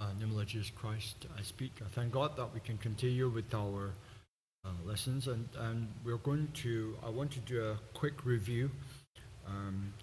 [0.00, 1.72] In the name of Jesus Christ, I speak.
[1.80, 3.92] I thank God that we can continue with our
[4.64, 6.96] uh, lessons, and, and we're going to.
[7.06, 8.70] I want to do a quick review
[9.46, 9.94] um,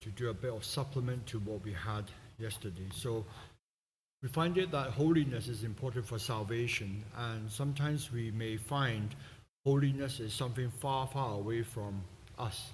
[0.00, 2.06] to do a bit of supplement to what we had
[2.38, 2.88] yesterday.
[2.92, 3.24] So
[4.20, 9.14] we find it that holiness is important for salvation, and sometimes we may find
[9.64, 12.02] holiness is something far, far away from
[12.36, 12.72] us.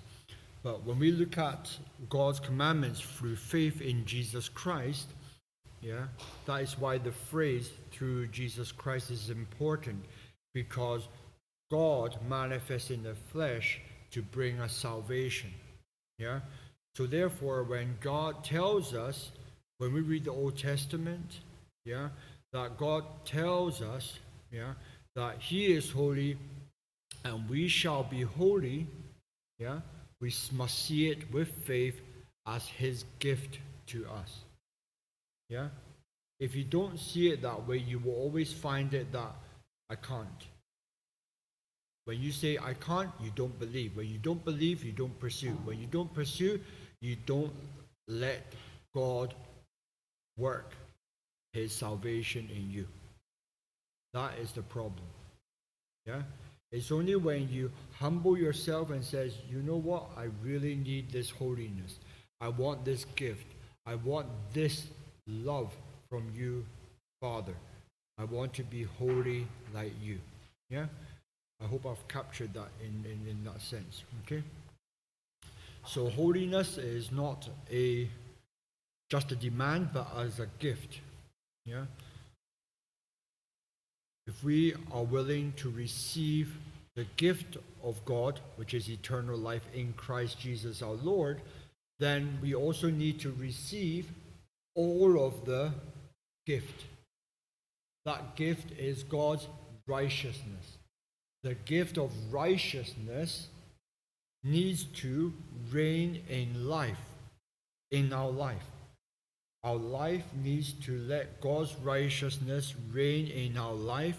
[0.62, 1.70] But when we look at
[2.09, 5.09] God's commandments through faith in Jesus Christ,
[5.86, 6.06] yeah,
[6.46, 10.04] that is why the phrase through Jesus Christ is important
[10.52, 11.06] because
[11.70, 15.50] God manifests in the flesh to bring us salvation.
[16.18, 16.41] Yeah?
[16.96, 19.30] So therefore when God tells us
[19.78, 21.38] when we read the Old Testament,
[21.84, 22.08] yeah,
[22.52, 24.18] that God tells us,
[24.50, 24.72] yeah,
[25.14, 26.36] that he is holy
[27.24, 28.88] and we shall be holy,
[29.60, 29.80] yeah,
[30.20, 32.00] we must see it with faith
[32.44, 34.45] as his gift to us.
[35.48, 35.68] Yeah?
[36.38, 39.34] If you don't see it that way, you will always find it that
[39.89, 40.47] I can't.
[42.05, 43.97] When you say I can't, you don't believe.
[43.97, 45.52] When you don't believe, you don't pursue.
[45.64, 46.61] When you don't pursue,
[47.00, 47.52] you don't
[48.06, 48.52] let
[48.94, 49.34] God
[50.36, 50.74] work
[51.52, 52.86] his salvation in you.
[54.12, 55.06] That is the problem.
[56.06, 56.22] Yeah?
[56.70, 60.11] It's only when you humble yourself and says, "You know what?
[60.17, 61.98] I really need this holiness.
[62.41, 63.47] I want this gift.
[63.86, 64.89] I want this
[65.27, 65.72] love
[66.08, 66.64] from you,
[67.20, 67.55] Father.
[68.19, 70.18] I want to be holy like you."
[70.70, 70.86] Yeah?
[71.62, 74.05] I hope I've captured that in, in, in that sense.
[74.24, 74.42] Okay?
[75.86, 78.08] So holiness is not a
[79.08, 81.00] just a demand, but as a gift.
[81.64, 81.84] Yeah?
[84.27, 86.56] If we are willing to receive
[86.96, 91.40] the gift of God, which is eternal life in Christ Jesus our Lord,
[92.00, 94.11] then we also need to receive
[94.77, 95.72] all of the
[96.46, 96.84] gift.
[98.05, 99.48] That gift is God's
[99.88, 100.78] righteousness.
[101.42, 103.48] The gift of righteousness
[104.45, 105.33] needs to
[105.73, 107.01] reign in life,
[107.90, 108.70] in our life.
[109.64, 114.18] Our life needs to let God's righteousness reign in our life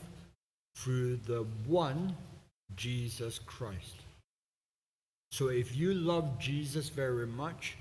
[0.76, 2.16] through the one,
[2.76, 3.96] Jesus Christ.
[5.32, 7.78] So if you love Jesus very much,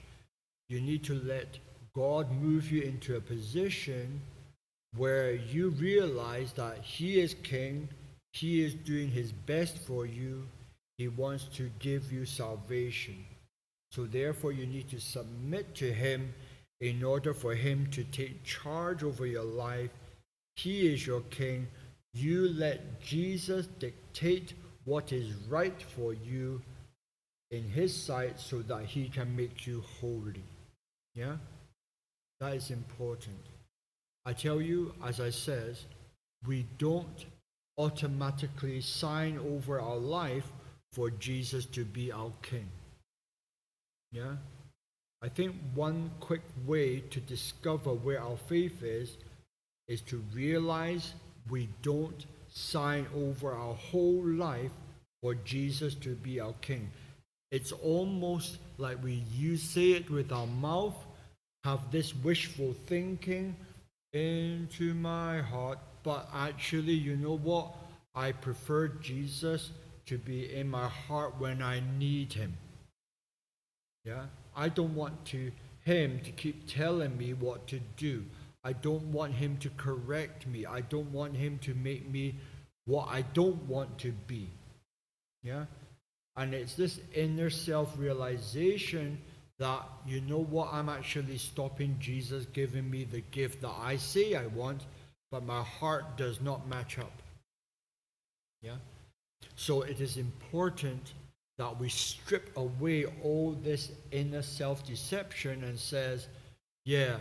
[0.68, 1.58] you need to let
[1.96, 4.20] God move you into a position
[4.96, 7.88] where you realize that He is King,
[8.32, 10.46] He is doing His best for you,
[10.98, 13.24] He wants to give you salvation.
[13.90, 16.32] So therefore, you need to submit to Him
[16.80, 19.90] in order for him to take charge over your life.
[20.56, 21.68] He is your king.
[22.12, 26.62] You let Jesus dictate what is right for you
[27.50, 30.44] in his sight so that he can make you holy.
[31.14, 31.36] Yeah?
[32.40, 33.38] That is important.
[34.24, 35.84] I tell you, as I says,
[36.46, 37.24] we don't
[37.78, 40.50] automatically sign over our life
[40.92, 42.68] for Jesus to be our king.
[44.12, 44.36] Yeah?
[45.22, 49.16] I think one quick way to discover where our faith is
[49.88, 51.14] is to realize
[51.48, 54.72] we don't sign over our whole life
[55.22, 56.90] for Jesus to be our king.
[57.50, 60.96] It's almost like we use say it with our mouth,
[61.66, 63.56] have this wishful thinking
[64.12, 67.74] into my heart, but actually, you know what?
[68.14, 69.72] I prefer Jesus
[70.06, 72.56] to be in my heart when I need him.
[74.04, 74.26] Yeah?
[74.56, 75.50] I don't want to
[75.80, 78.24] him to keep telling me what to do.
[78.62, 80.66] I don't want him to correct me.
[80.66, 82.36] I don't want him to make me
[82.84, 84.48] what I don't want to be.
[85.42, 85.64] Yeah?
[86.36, 89.18] And it's this inner self realization
[89.58, 94.34] that, you know what, I'm actually stopping Jesus giving me the gift that I say
[94.34, 94.84] I want,
[95.30, 97.22] but my heart does not match up.
[98.62, 98.76] Yeah?
[99.54, 101.14] So it is important
[101.58, 106.28] that we strip away all this inner self-deception and says,
[106.84, 107.16] yeah,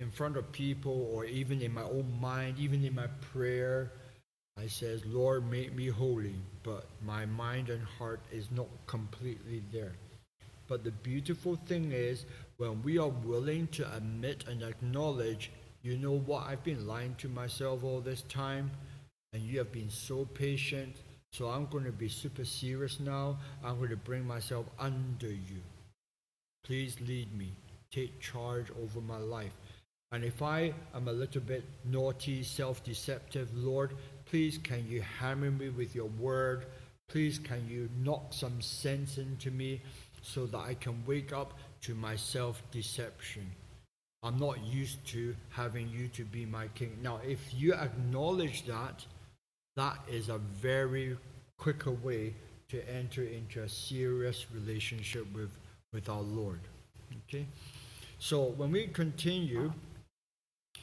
[0.00, 3.92] in front of people or even in my own mind, even in my prayer,
[4.58, 9.92] I says, Lord, make me holy, but my mind and heart is not completely there.
[10.68, 12.24] But the beautiful thing is
[12.56, 15.50] when we are willing to admit and acknowledge,
[15.82, 18.70] you know what, I've been lying to myself all this time,
[19.32, 20.96] and you have been so patient,
[21.32, 23.38] so I'm going to be super serious now.
[23.64, 25.62] I'm going to bring myself under you.
[26.64, 27.52] Please lead me.
[27.92, 29.52] Take charge over my life.
[30.12, 35.50] And if I am a little bit naughty, self deceptive, Lord, please can you hammer
[35.50, 36.66] me with your word?
[37.08, 39.80] Please can you knock some sense into me
[40.26, 43.50] so that I can wake up to my self deception?
[44.22, 46.98] I'm not used to having you to be my king.
[47.02, 49.04] Now, if you acknowledge that,
[49.76, 51.16] that is a very
[51.58, 52.34] quicker way
[52.68, 55.50] to enter into a serious relationship with,
[55.92, 56.60] with our Lord.
[57.28, 57.46] Okay?
[58.18, 59.72] So when we continue,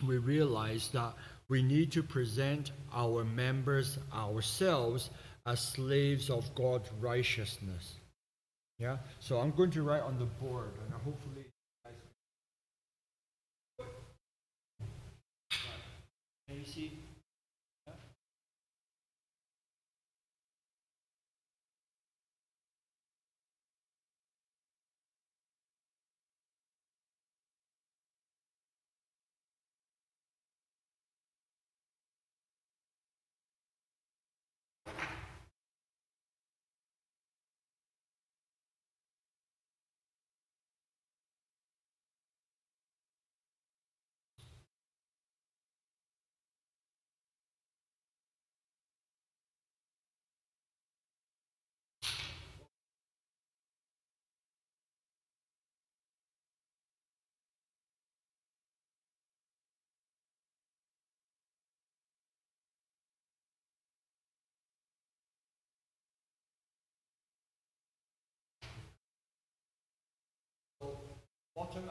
[0.07, 1.13] we realize that
[1.50, 5.10] we need to present our members ourselves
[5.45, 7.95] as slaves of God's righteousness.
[8.83, 8.97] Yeah?
[9.21, 11.45] So I'm going to write on the board and hopefully
[16.50, 17.02] Can you see?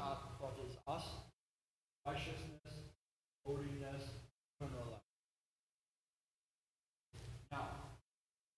[0.02, 1.04] Up what is us,
[2.06, 2.74] righteousness,
[3.46, 4.02] holiness,
[4.60, 5.00] eternal life.
[7.50, 7.68] Now,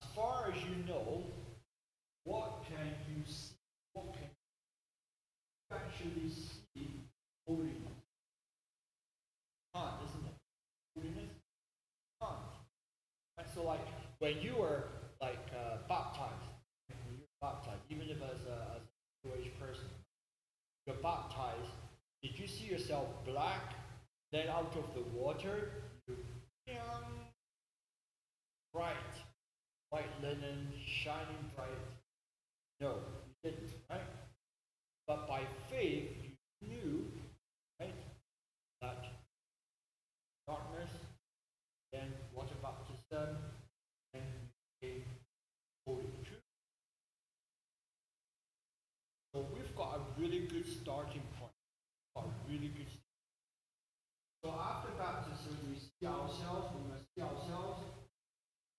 [0.03, 1.25] as far as you know,
[2.25, 3.55] what can you see?
[3.93, 6.89] What can you actually see
[7.47, 8.01] holiness?
[9.75, 10.37] Can't, isn't it?
[10.97, 11.31] Holiness?
[12.21, 12.65] Can't.
[13.55, 13.87] So like
[14.19, 14.85] when you were
[15.21, 16.49] like uh, baptized,
[16.89, 19.87] when you were baptized, even if as a, as a Jewish person,
[20.87, 21.73] you're baptized,
[22.23, 23.75] did you see yourself black?
[24.33, 25.71] Then out of the water,
[28.75, 29.15] bright,
[29.91, 31.69] white linen, shining bright.
[32.81, 32.97] No,
[33.45, 34.01] you didn't, right?
[35.07, 36.11] But by faith,
[36.61, 37.05] you knew,
[37.79, 37.95] right,
[38.83, 39.05] that
[40.49, 40.91] darkness,
[41.93, 43.37] then water baptism,
[44.13, 44.25] and
[44.83, 45.05] you became
[45.87, 46.03] holy.
[46.25, 46.37] True?
[49.33, 51.53] So we've got a really good starting point.
[52.17, 52.87] A really good.
[54.43, 56.73] So after baptism, we see ourselves.
[56.75, 57.83] We must see ourselves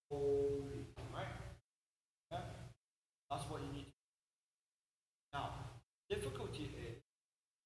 [0.10, 1.28] holy, right?
[2.32, 2.40] Yeah?
[3.30, 3.88] That's what you need.
[5.34, 5.50] Now,
[6.10, 7.02] difficulty is,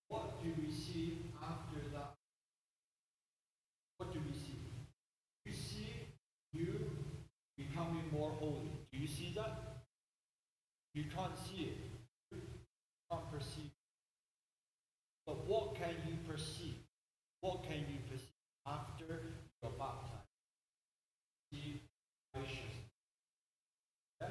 [0.07, 2.13] what do we see after that?
[3.98, 4.60] What do we see?
[5.45, 5.94] You see
[6.54, 6.89] you
[7.57, 8.72] becoming more holy.
[8.92, 9.83] Do you see that?
[10.94, 11.75] You can't perceive.
[15.30, 16.74] But what can you perceive?
[17.42, 18.33] What can you perceive
[18.65, 19.22] after
[19.62, 20.25] you're baptized?
[21.54, 21.81] See
[22.36, 22.89] righteousness.
[24.19, 24.30] Yeah?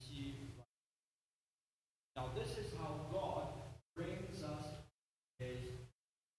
[0.00, 0.36] See
[2.14, 3.48] Now this is how God
[3.96, 4.66] brings us
[5.40, 5.58] his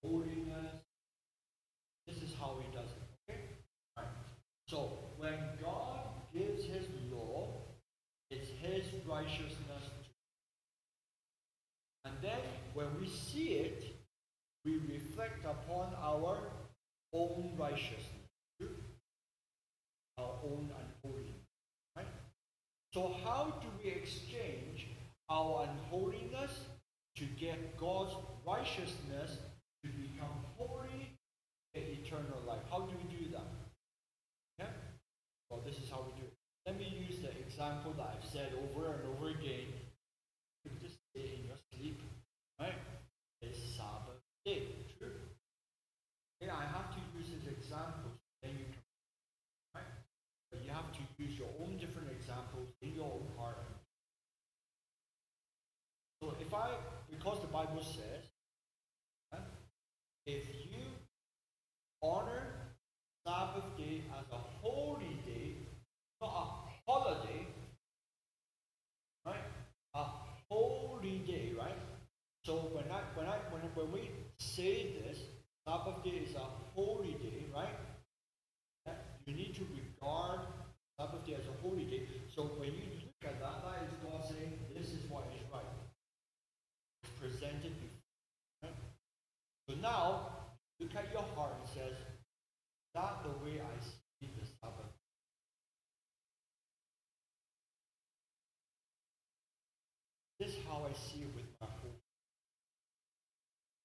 [0.02, 0.72] holiness.
[2.08, 3.30] This is how he does it.
[3.30, 3.42] Okay?
[3.98, 4.08] Right.
[4.70, 6.00] So when God
[6.34, 7.50] gives his law,
[8.32, 8.86] it's his
[9.24, 9.84] righteousness
[12.06, 12.40] and then
[12.74, 13.84] when we see it,
[14.66, 16.38] we reflect upon our
[17.14, 18.00] own righteousness,
[20.18, 21.42] our own unholiness.
[21.96, 22.08] Right?
[22.94, 24.88] So how do we exchange
[25.30, 26.52] our unholiness
[27.18, 28.14] to get God's
[28.46, 29.38] righteousness
[29.84, 31.10] to become holy
[31.74, 32.62] and eternal life?
[32.70, 33.48] How do we do that?
[34.60, 34.66] Yeah?
[35.50, 36.34] Well, this is how we do it.
[36.66, 39.68] Let me use the example that I've said over and over again.
[40.64, 42.00] You just say in your sleep,
[42.60, 42.80] right?
[43.42, 44.64] It's Sabbath day.
[44.98, 45.12] True.
[46.40, 48.84] And I have to use this example so then you can
[49.76, 49.92] right?
[50.52, 53.60] But you have to use your own different examples in your own heart.
[56.22, 56.80] So if I
[57.12, 58.24] because the Bible says
[60.26, 60.82] if you
[62.02, 62.44] honor
[63.26, 65.56] Sabbath day as a holy day,
[66.22, 67.48] not a holiday,
[69.26, 69.36] right?
[69.96, 70.06] A
[70.50, 71.78] holy day, right?
[72.46, 75.20] So when I when I when when we say this,
[75.68, 77.78] Sabbath day is a holy day, right?
[79.26, 80.42] You need to regard
[81.00, 82.08] Sabbath day as a holy day.
[82.36, 85.64] So when you look at that, that is God saying this is what is right.
[87.04, 88.04] It's presented before.
[88.64, 88.76] Right?
[89.68, 90.32] So now
[90.80, 91.94] look at your heart and says,
[92.96, 94.90] that the way I see the Sabbath?
[100.40, 102.00] This is how I see it with my whole.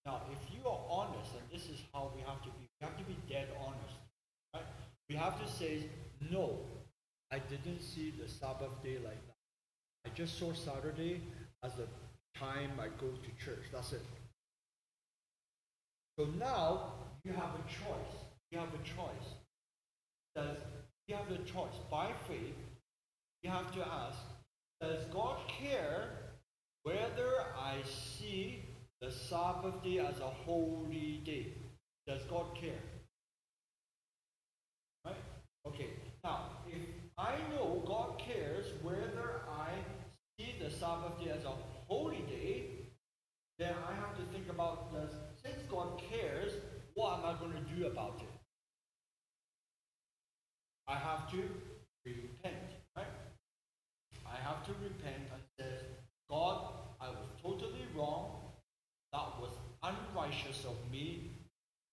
[0.07, 2.97] Now, if you are honest, and this is how we have to be, We have
[2.97, 3.95] to be dead honest.
[4.55, 4.65] Right?
[5.09, 5.85] We have to say,
[6.31, 6.59] no,
[7.31, 9.37] I didn't see the Sabbath day like that.
[10.07, 11.21] I just saw Saturday
[11.63, 11.87] as the
[12.39, 13.65] time I go to church.
[13.73, 14.03] That's it.
[16.19, 18.15] So now you have a choice.
[18.51, 19.29] You have a choice.
[20.35, 20.57] Does
[21.07, 22.57] you have the choice by faith?
[23.45, 24.19] You have to ask:
[24.81, 26.09] Does God care
[26.83, 28.65] whether I see
[29.01, 31.53] the Sabbath day as a holy day?
[32.09, 32.83] Does God care?
[35.05, 35.15] Right?
[35.69, 35.91] Okay.
[36.25, 36.83] Now, if
[37.17, 39.71] I know God cares whether I
[40.37, 41.55] see the Sabbath day as a
[41.87, 42.65] holy day,
[43.61, 45.13] then I have to think about does
[45.49, 46.53] since God cares,
[46.95, 48.29] what am I going to do about it?
[50.87, 51.37] I have to
[52.05, 52.57] repent,
[52.97, 53.07] right?
[54.27, 55.87] I have to repent and say,
[56.31, 56.59] God,
[57.01, 58.53] I was totally wrong.
[59.13, 59.51] That was
[59.83, 61.31] unrighteous of me.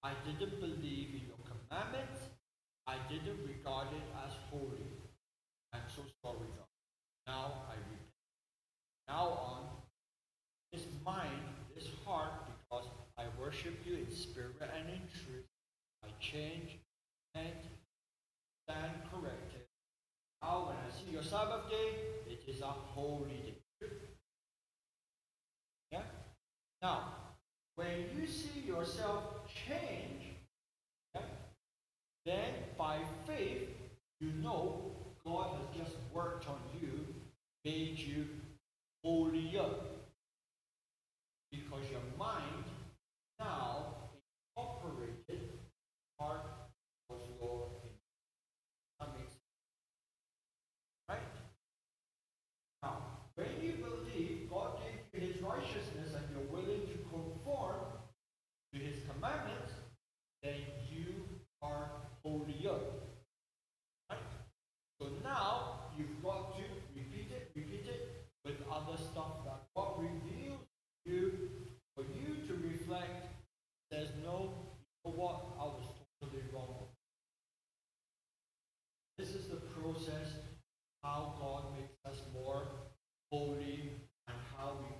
[0.03, 2.21] I didn't believe in your commandments.
[2.88, 4.85] I didn't regard it as holy.
[5.74, 6.67] I'm so sorry, God.
[7.27, 8.09] Now I repent.
[9.07, 9.62] Now on,
[10.71, 11.31] this mind,
[11.74, 15.47] this heart, because I worship you in spirit and in truth,
[16.03, 16.79] I change
[17.34, 17.53] and
[18.67, 19.67] stand corrected.
[20.41, 23.88] Now when I see your Sabbath day, it is a holy day.
[25.91, 26.01] Yeah?
[26.82, 27.13] Now,
[27.75, 30.38] when you see yourself change,
[31.13, 31.22] yeah,
[32.25, 33.70] then by faith,
[34.20, 34.91] you know
[35.25, 37.05] God has just worked on you,
[37.63, 38.27] made you
[39.03, 39.70] holier.
[41.51, 42.65] Because your mind
[43.39, 43.96] now
[44.55, 45.50] incorporated
[46.20, 46.41] part
[47.10, 47.70] of your
[49.00, 49.41] that makes sense.
[51.10, 51.20] Right?
[52.82, 52.98] Now,
[53.36, 57.75] when you believe God gave you his righteousness and you're willing to conform
[58.74, 59.74] to his commandments,
[60.44, 60.55] then
[60.89, 61.13] you
[61.62, 61.89] are
[62.24, 62.79] holier.
[64.10, 64.20] Right?
[65.00, 66.63] So now you've got to
[66.96, 70.62] repeat it, repeat it with other stuff that God reveals
[71.05, 71.32] to you
[71.96, 73.27] for you to reflect.
[73.91, 74.53] Says, no,
[75.05, 75.46] you know what?
[75.60, 75.84] I was
[76.22, 76.88] totally wrong.
[79.17, 80.34] This is the process
[81.03, 82.63] how God makes us more
[83.31, 83.91] holy
[84.27, 84.96] and how we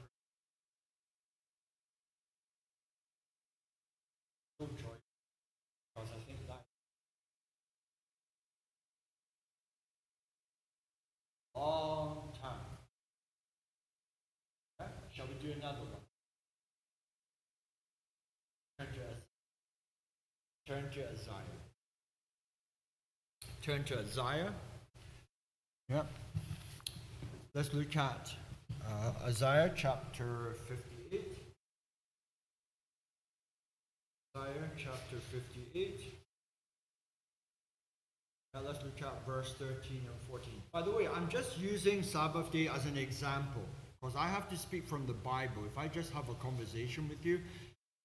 [4.60, 4.96] so joy
[5.94, 6.62] because I think that
[11.56, 12.60] long time.
[14.80, 14.92] Okay?
[15.12, 16.02] Shall we do another one?
[18.80, 20.74] Turn to.
[20.74, 21.60] Turn to Isaiah.
[23.62, 24.54] Turn to Isaiah.
[25.90, 26.08] Yep.
[27.54, 28.34] Let's look at
[28.88, 31.38] uh, Isaiah chapter 58.
[34.36, 36.02] Isaiah chapter 58.
[38.54, 40.54] Now let's look at verse 13 and 14.
[40.72, 43.64] By the way, I'm just using Sabbath day as an example
[44.06, 45.64] because I have to speak from the Bible.
[45.66, 47.40] If I just have a conversation with you,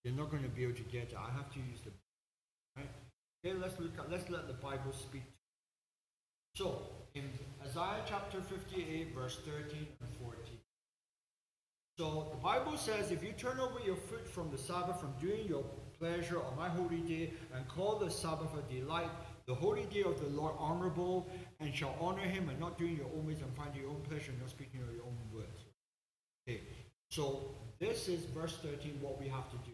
[0.03, 1.15] you're not going to be able to get it.
[1.15, 1.91] I have to use the
[2.77, 2.89] right.
[3.45, 5.25] Okay, let's look at let's let the Bible speak.
[6.55, 6.83] So
[7.15, 7.25] in
[7.63, 10.39] Isaiah chapter 58, verse 13 and 14.
[11.99, 15.47] So the Bible says, if you turn away your foot from the Sabbath, from doing
[15.47, 15.65] your
[15.99, 19.11] pleasure on my holy day, and call the Sabbath a delight,
[19.47, 21.29] the holy day of the Lord honorable,
[21.61, 24.31] and shall honor him, and not doing your own ways and finding your own pleasure,
[24.31, 25.60] and not speaking your own words.
[26.49, 26.61] Okay,
[27.11, 29.73] so this is verse 13, what we have to do.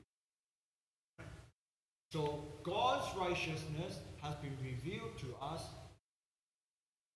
[2.12, 5.62] So God's righteousness has been revealed to us.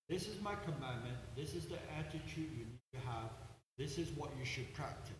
[0.09, 1.17] This is my commandment.
[1.35, 3.29] This is the attitude you need to have.
[3.77, 5.15] This is what you should practice.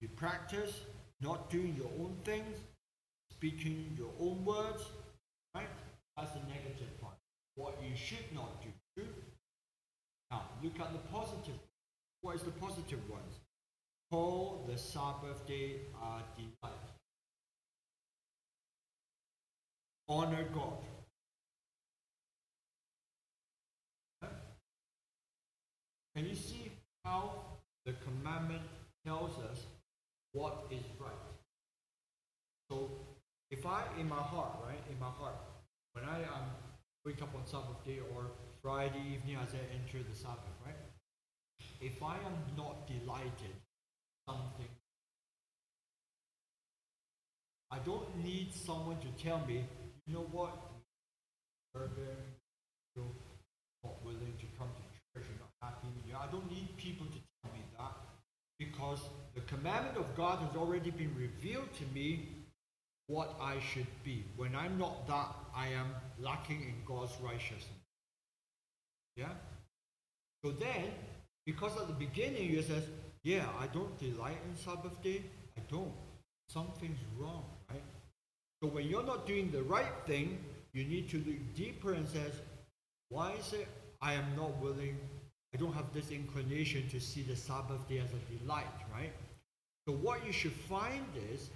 [0.00, 0.80] You practice
[1.20, 2.56] not doing your own things,
[3.30, 4.82] speaking your own words,
[5.54, 5.68] right?
[6.16, 7.14] That's the negative part.
[7.54, 8.62] What you should not
[8.96, 9.04] do.
[10.30, 11.58] Now, look at the positive.
[12.22, 13.34] What is the positive ones?
[14.10, 16.72] Call the Sabbath day a delight.
[20.08, 20.78] Honor God.
[26.14, 26.70] Can you see
[27.04, 27.32] how
[27.84, 28.62] the commandment
[29.04, 29.64] tells us
[30.32, 31.12] what is right?
[32.70, 32.90] So,
[33.50, 35.34] if I, in my heart, right, in my heart,
[35.92, 36.50] when I um,
[37.04, 38.26] wake up on Sabbath day or
[38.62, 40.76] Friday evening as I enter the Sabbath, right?
[41.80, 43.54] If I am not delighted
[44.26, 44.68] something,
[47.70, 49.64] I don't need someone to tell me,
[50.06, 50.56] you know what,
[51.74, 52.16] Urban,
[52.96, 55.88] not willing to come to church, you're not happy.
[56.08, 57.92] Yeah, I don't need people to tell me that
[58.58, 59.00] because
[59.34, 62.28] the commandment of God has already been revealed to me
[63.06, 64.24] what I should be.
[64.36, 65.88] When I'm not that, I am
[66.18, 67.64] lacking in God's righteousness.
[69.16, 69.32] Yeah?
[70.44, 70.84] So then,
[71.44, 72.84] because at the beginning you says,
[73.24, 75.22] yeah, I don't delight in Sabbath day,
[75.56, 75.92] I don't.
[76.48, 77.82] Something's wrong, right?
[78.62, 80.38] So when you're not doing the right thing,
[80.72, 82.32] you need to look deeper and says,
[83.08, 83.66] why is it
[84.02, 84.98] I am not willing,
[85.54, 89.12] I don't have this inclination to see the Sabbath day as a delight, right?
[89.88, 91.48] So what you should find is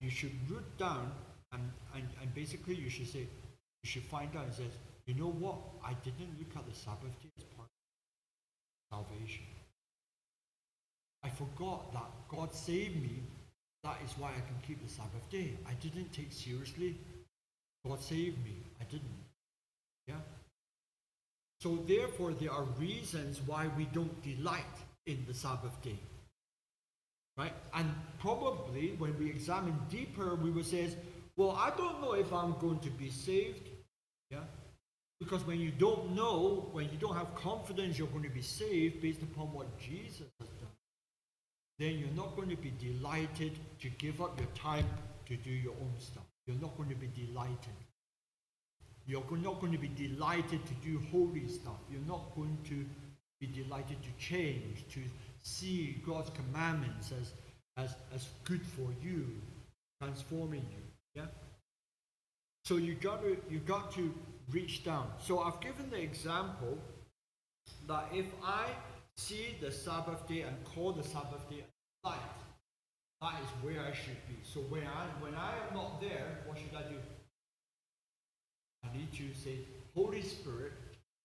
[0.00, 1.10] you should root down
[1.52, 1.62] and,
[1.94, 4.72] and, and basically you should say, you should find out and says,
[5.06, 5.56] you know what?
[5.82, 7.68] I didn't look at the Sabbath day as part
[8.90, 9.44] of salvation.
[11.22, 13.22] I forgot that God saved me.
[13.84, 15.56] That is why I can keep the Sabbath day.
[15.66, 16.96] I didn't take seriously.
[17.86, 18.56] God saved me.
[18.80, 19.24] I didn't.
[20.06, 20.20] Yeah?
[21.60, 24.64] So therefore there are reasons why we don't delight
[25.06, 25.98] in the Sabbath day.
[27.36, 27.52] Right?
[27.74, 30.90] And probably when we examine deeper, we will say,
[31.36, 33.68] well, I don't know if I'm going to be saved.
[34.30, 34.40] Yeah?
[35.20, 39.00] Because when you don't know, when you don't have confidence you're going to be saved
[39.00, 40.47] based upon what Jesus has
[41.78, 44.86] then you're not going to be delighted to give up your time
[45.26, 46.24] to do your own stuff.
[46.46, 47.76] You're not going to be delighted.
[49.06, 51.78] You're not going to be delighted to do holy stuff.
[51.90, 52.84] You're not going to
[53.40, 55.00] be delighted to change, to
[55.42, 57.32] see God's commandments as,
[57.82, 59.26] as, as good for you,
[60.02, 60.82] transforming you.
[61.14, 61.26] Yeah?
[62.64, 64.12] So you got to you got to
[64.50, 65.06] reach down.
[65.18, 66.76] So I've given the example
[67.86, 68.66] that if I
[69.18, 71.64] see the Sabbath day and call the Sabbath day
[72.04, 72.18] light,
[73.20, 74.36] that is where I should be.
[74.42, 76.96] So when I when I am not there, what should I do?
[78.84, 79.58] I need to say,
[79.94, 80.72] Holy Spirit,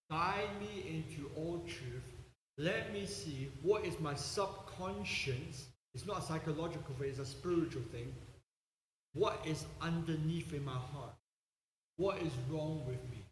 [0.10, 2.04] guide me into all truth
[2.58, 5.66] let me see what is my subconscious.
[5.96, 8.14] It's not a psychological thing, it's a spiritual thing.
[9.14, 11.14] What is underneath in my heart?
[11.98, 13.26] What is wrong with me?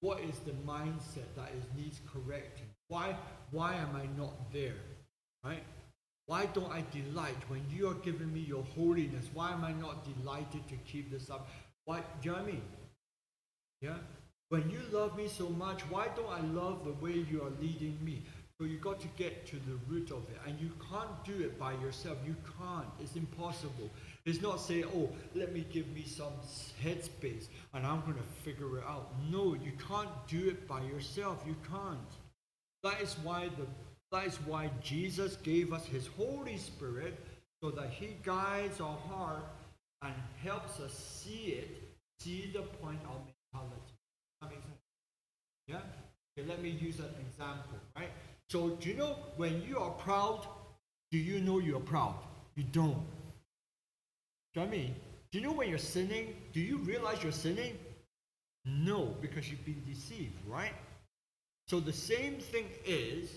[0.00, 2.68] What is the mindset that is needs correcting?
[2.88, 3.16] Why
[3.50, 4.80] why am I not there?
[5.44, 5.62] Right?
[6.26, 9.26] Why don't I delight when you are giving me your holiness?
[9.32, 11.48] Why am I not delighted to keep this up?
[11.84, 12.62] Why do you know what I mean?
[13.80, 13.98] Yeah?
[14.48, 17.98] When you love me so much, why don't I love the way you are leading
[18.04, 18.24] me?
[18.58, 21.58] So you got to get to the root of it, and you can't do it
[21.58, 22.16] by yourself.
[22.26, 22.88] You can't.
[23.00, 23.90] It's impossible.
[24.24, 26.32] It's not say, "Oh, let me give me some
[26.82, 31.44] headspace, and I'm going to figure it out." No, you can't do it by yourself.
[31.46, 32.12] You can't.
[32.86, 33.66] That is why the
[34.12, 37.18] that is why Jesus gave us His Holy Spirit,
[37.60, 39.44] so that He guides our heart
[40.02, 41.68] and helps us see it,
[42.20, 43.94] see the point of mentality.
[44.40, 44.78] That makes sense.
[45.66, 45.80] Yeah.
[46.38, 47.76] Okay, let me use an example.
[47.96, 48.10] Right.
[48.48, 50.46] So do you know when you are proud,
[51.10, 52.14] do you know you're proud?
[52.54, 53.02] You don't.
[54.54, 54.94] Do I mean?
[55.32, 57.76] Do you know when you're sinning, do you realize you're sinning?
[58.64, 60.72] No, because you've been deceived, right?
[61.68, 63.30] So the same thing is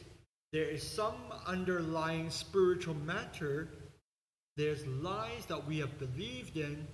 [0.51, 1.15] there is some
[1.47, 3.67] underlying spiritual matter.
[4.55, 6.85] There's lies that we have believed in,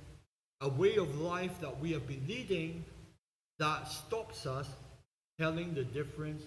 [0.61, 2.85] a way of life that we have been leading
[3.59, 4.67] that stops us
[5.39, 6.43] telling the difference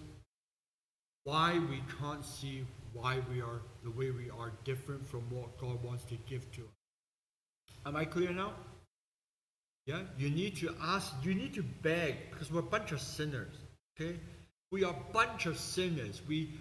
[1.25, 5.83] why we can't see why we are the way we are different from what God
[5.83, 6.69] wants to give to us.
[7.85, 8.53] Am I clear now?
[9.87, 10.01] Yeah?
[10.19, 13.55] You need to ask, you need to beg, because we're a bunch of sinners.
[14.01, 14.19] Okay?
[14.71, 16.23] We are a bunch of sinners.
[16.29, 16.55] We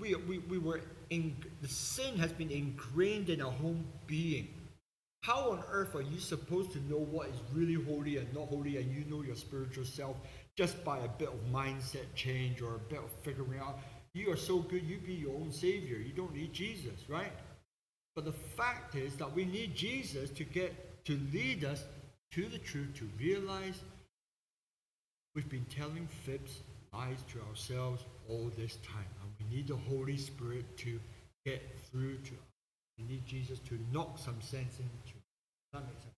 [0.00, 4.48] we, we, we were in the sin has been ingrained in our whole being.
[5.22, 8.78] How on earth are you supposed to know what is really holy and not holy
[8.78, 10.16] and you know your spiritual self
[10.56, 13.78] just by a bit of mindset change or a bit of figuring out.
[14.14, 15.98] You are so good, you be your own savior.
[15.98, 17.32] You don't need Jesus, right?
[18.16, 21.84] But the fact is that we need Jesus to get to lead us
[22.32, 23.80] to the truth, to realize
[25.34, 26.60] we've been telling fibs,
[26.92, 29.06] lies to ourselves all this time.
[29.22, 31.00] And we need the Holy Spirit to
[31.44, 32.48] get through to us.
[32.98, 35.16] We need Jesus to knock some sense into.
[35.72, 36.14] That makes sense.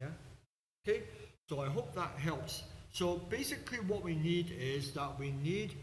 [0.00, 0.92] Yeah?
[0.92, 1.02] Okay?
[1.48, 2.62] So I hope that helps.
[2.92, 5.74] So basically, what we need is that we need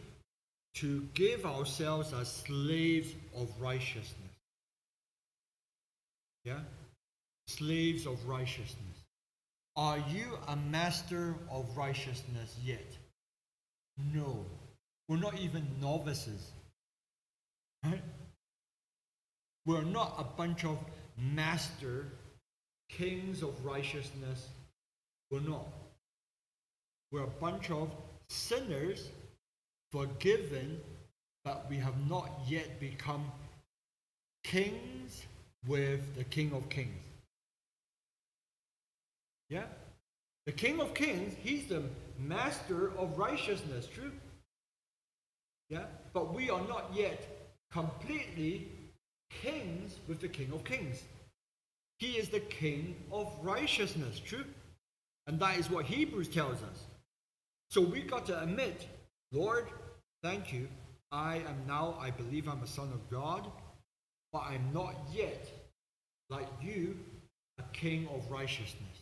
[0.75, 4.13] to give ourselves as slaves of righteousness.
[6.43, 6.59] Yeah?
[7.47, 8.77] Slaves of righteousness.
[9.75, 12.85] Are you a master of righteousness yet?
[13.97, 14.45] No.
[15.07, 16.51] We're not even novices.
[17.83, 18.03] Right?
[19.65, 20.77] We're not a bunch of
[21.17, 22.05] master
[22.89, 24.49] kings of righteousness.
[25.31, 25.65] We're not.
[27.11, 27.89] We're a bunch of
[28.29, 29.09] sinners
[29.91, 30.79] forgiven,
[31.43, 33.31] but we have not yet become
[34.43, 35.25] kings
[35.67, 36.91] with the King of Kings.
[39.49, 39.65] Yeah?
[40.47, 41.83] The King of Kings, he's the
[42.17, 44.13] master of righteousness, true?
[45.69, 45.83] Yeah?
[46.13, 47.21] But we are not yet
[47.69, 48.69] completely
[49.29, 51.03] kings with the King of Kings.
[51.99, 54.45] He is the King of righteousness, true?
[55.27, 56.85] And that is what Hebrews tells us.
[57.69, 58.87] So we got to admit,
[59.33, 59.67] Lord,
[60.23, 60.69] thank you.
[61.11, 63.45] I am now, I believe I'm a son of God,
[64.31, 65.45] but I'm not yet,
[66.29, 66.97] like you,
[67.59, 68.96] a king of righteousness.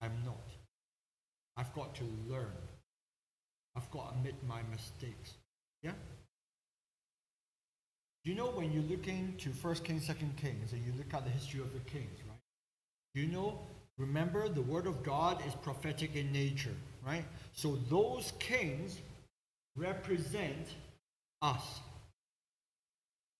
[0.00, 0.36] I'm not.
[1.56, 2.52] I've got to learn.
[3.76, 5.34] I've got to admit my mistakes.
[5.82, 5.92] Yeah?
[8.24, 11.30] You know when you look into First Kings, Second Kings, and you look at the
[11.30, 12.38] history of the kings, right?
[13.14, 13.58] You know?
[13.96, 17.24] Remember, the Word of God is prophetic in nature, right?
[17.52, 18.98] So those kings
[19.76, 20.68] represent
[21.42, 21.80] us,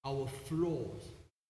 [0.05, 1.03] our flaws,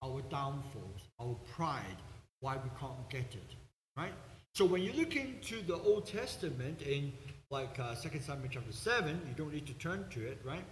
[0.03, 1.97] our downfalls, our pride,
[2.39, 3.55] why we can't get it,
[3.97, 4.13] right?
[4.59, 7.13] So when you look into the Old Testament in
[7.49, 10.65] like uh, 2 Samuel chapter 7, you don't need to turn to it, right?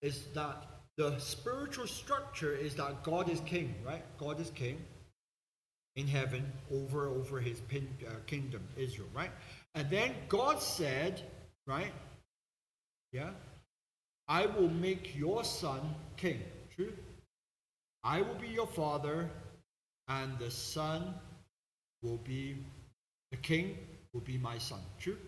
[0.00, 0.64] Is that
[0.96, 4.02] the spiritual structure is that God is king, right?
[4.16, 4.82] God is king
[5.94, 9.30] in heaven over over his pin, uh, kingdom, Israel, right?
[9.74, 11.20] And then God said,
[11.66, 11.92] right?
[13.12, 13.28] Yeah,
[14.26, 16.40] I will make your son king.
[16.74, 16.94] True.
[18.04, 19.28] I will be your father,
[20.08, 21.12] and the son
[22.02, 22.56] will be
[23.34, 23.76] the king
[24.12, 24.78] will be my son.
[25.00, 25.18] True.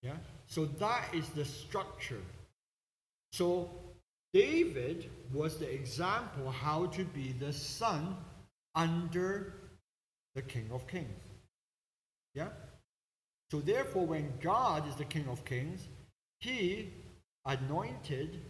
[0.00, 0.12] Yeah.
[0.46, 2.22] So that is the structure.
[3.32, 3.68] So
[4.32, 8.16] David was the example how to be the son
[8.76, 9.54] under
[10.36, 11.24] the King of Kings.
[12.32, 12.50] Yeah?
[13.50, 15.88] So therefore, when God is the King of Kings,
[16.38, 16.90] he
[17.44, 18.40] anointed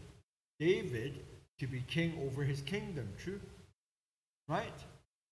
[0.61, 1.21] David
[1.61, 3.09] to be king over his kingdom.
[3.19, 3.41] True?
[4.49, 4.81] Right?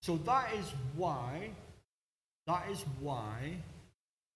[0.02, 1.50] So that is why,
[2.46, 3.56] that is why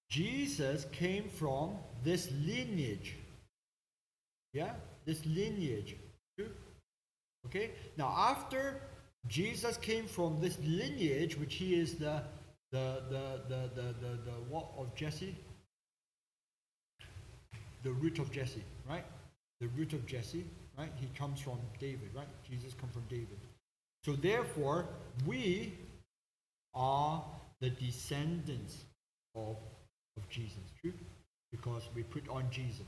[0.09, 3.17] Jesus came from this lineage.
[4.53, 4.73] Yeah?
[5.05, 5.97] This lineage.
[7.47, 7.71] Okay?
[7.97, 8.81] Now, after
[9.27, 12.23] Jesus came from this lineage, which he is the
[12.73, 15.35] the the the the, the, the what of Jesse?
[17.83, 19.05] The root of Jesse, right?
[19.61, 20.45] The root of Jesse,
[20.77, 20.91] right?
[20.97, 22.29] He comes from David, right?
[22.49, 23.39] Jesus comes from David.
[24.05, 24.87] So therefore,
[25.25, 25.73] we
[26.75, 27.23] are
[27.61, 28.85] the descendants
[29.35, 29.57] of,
[30.17, 30.93] of Jesus, true?
[31.51, 32.87] Because we put on Jesus.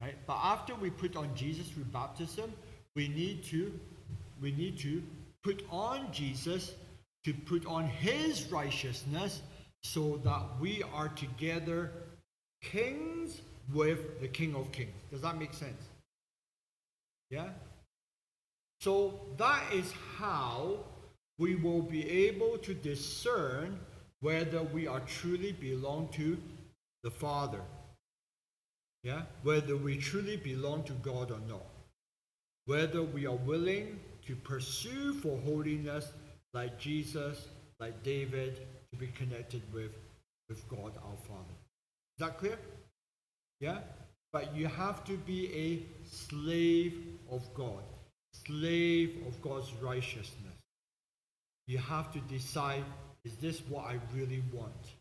[0.00, 0.16] Right?
[0.26, 2.52] But after we put on Jesus through baptism,
[2.94, 3.72] we need to
[4.40, 5.02] we need to
[5.42, 6.74] put on Jesus
[7.24, 9.40] to put on his righteousness
[9.82, 11.92] so that we are together
[12.62, 13.40] kings
[13.72, 14.94] with the King of Kings.
[15.10, 15.82] Does that make sense?
[17.30, 17.48] Yeah?
[18.80, 20.76] So that is how
[21.38, 23.78] we will be able to discern
[24.20, 26.38] whether we are truly belong to
[27.02, 27.60] the Father.
[29.02, 29.22] Yeah?
[29.42, 31.66] Whether we truly belong to God or not.
[32.64, 36.10] Whether we are willing to pursue for holiness
[36.52, 37.46] like Jesus,
[37.78, 39.92] like David, to be connected with,
[40.48, 41.54] with God our Father.
[42.18, 42.58] Is that clear?
[43.60, 43.78] Yeah?
[44.32, 46.94] But you have to be a slave
[47.30, 47.82] of God,
[48.46, 50.45] slave of God's righteousness.
[51.66, 52.84] You have to decide
[53.24, 54.94] is this what I really want?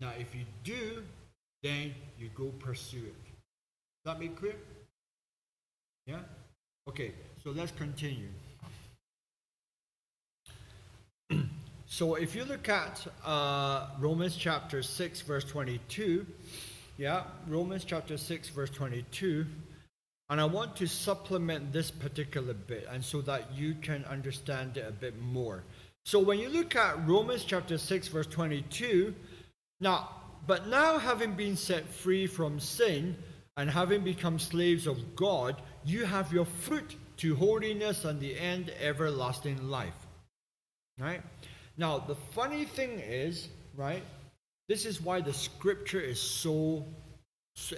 [0.00, 1.04] Now, if you do,
[1.62, 3.14] then you go pursue it.
[4.04, 4.56] That make clear?
[6.06, 6.18] Yeah?
[6.88, 7.12] Okay,
[7.42, 8.28] so let's continue.
[11.86, 16.26] so if you look at uh, Romans chapter 6, verse 22,
[16.98, 19.46] yeah, Romans chapter 6, verse 22,
[20.30, 24.86] and I want to supplement this particular bit, and so that you can understand it
[24.88, 25.64] a bit more.
[26.04, 29.14] So when you look at Romans chapter 6, verse 22,
[29.80, 30.08] now,
[30.46, 33.16] but now having been set free from sin
[33.56, 38.70] and having become slaves of God, you have your fruit to holiness and the end
[38.80, 39.94] everlasting life.
[40.98, 41.22] Right?
[41.76, 44.02] Now, the funny thing is, right?
[44.68, 46.84] This is why the scripture is so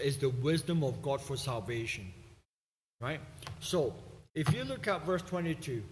[0.03, 2.13] is the wisdom of God for salvation.
[3.01, 3.21] Right?
[3.61, 3.95] So,
[4.35, 5.83] if you look at verse 22,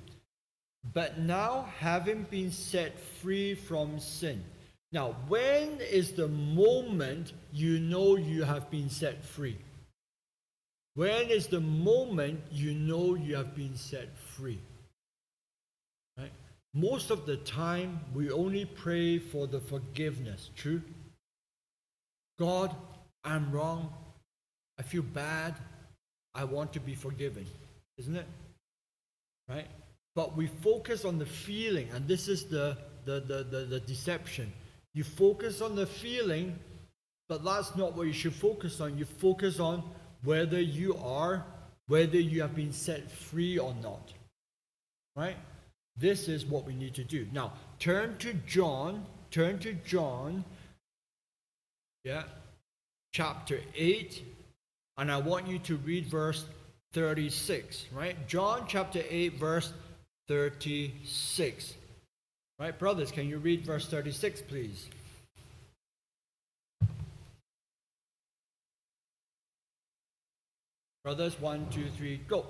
[0.92, 4.44] but now having been set free from sin.
[4.92, 9.58] Now, when is the moment you know you have been set free?
[10.94, 14.60] When is the moment you know you have been set free?
[16.16, 16.30] Right?
[16.74, 20.50] Most of the time, we only pray for the forgiveness.
[20.54, 20.82] True?
[22.38, 22.74] God,
[23.24, 23.92] I'm wrong.
[24.78, 25.54] I feel bad.
[26.34, 27.46] I want to be forgiven.
[27.98, 28.26] Isn't it?
[29.48, 29.66] Right?
[30.14, 34.52] But we focus on the feeling, and this is the, the, the, the, the deception.
[34.94, 36.58] You focus on the feeling,
[37.28, 38.96] but that's not what you should focus on.
[38.96, 39.82] You focus on
[40.22, 41.44] whether you are,
[41.88, 44.12] whether you have been set free or not.
[45.16, 45.36] Right?
[45.96, 47.26] This is what we need to do.
[47.32, 50.44] Now, turn to John, turn to John,
[52.04, 52.24] yeah,
[53.12, 54.22] chapter 8,
[54.96, 56.44] and I want you to read verse
[56.92, 58.16] 36, right?
[58.28, 59.72] John chapter 8, verse
[60.28, 61.74] 36.
[62.58, 64.88] Right, brothers, can you read verse 36, please?
[71.02, 72.46] Brothers, one, two, three, go.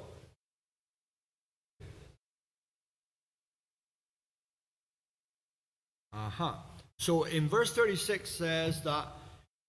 [6.12, 6.50] Aha.
[6.50, 6.54] Uh-huh.
[6.98, 9.08] So in verse 36 says that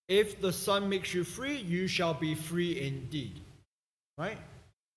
[0.08, 3.40] if the Son makes you free, you shall be free indeed.
[4.18, 4.38] Right?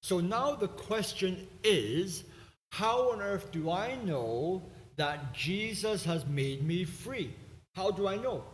[0.02, 2.24] So now the question is
[2.70, 4.62] how on earth do I know
[4.96, 7.32] that Jesus has made me free?
[7.74, 8.44] How do I know?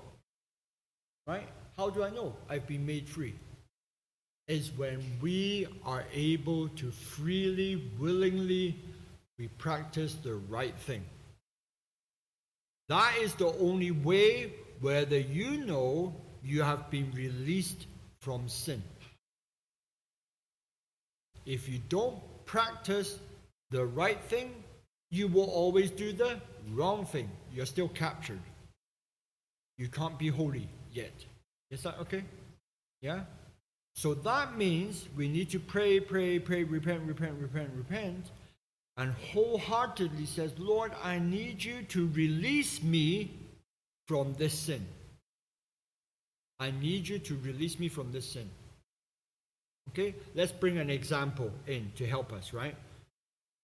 [1.26, 1.48] Right?
[1.76, 3.34] How do I know I've been made free?
[4.46, 8.78] Is when we are able to freely, willingly,
[9.38, 11.02] we practice the right thing.
[12.88, 16.14] That is the only way whether you know
[16.44, 17.86] you have been released
[18.20, 18.82] from sin.
[21.46, 23.18] If you don't practice
[23.70, 24.52] the right thing,
[25.10, 26.40] you will always do the
[26.72, 27.30] wrong thing.
[27.52, 28.40] You're still captured.
[29.78, 31.12] You can't be holy yet.
[31.70, 32.24] Is that okay?
[33.00, 33.20] Yeah?
[33.94, 38.30] So that means we need to pray, pray, pray, repent, repent, repent, repent,
[38.96, 43.30] and wholeheartedly says, Lord, I need you to release me
[44.06, 44.86] from this sin.
[46.60, 48.48] I need you to release me from this sin.
[49.90, 52.76] Okay, let's bring an example in to help us, right?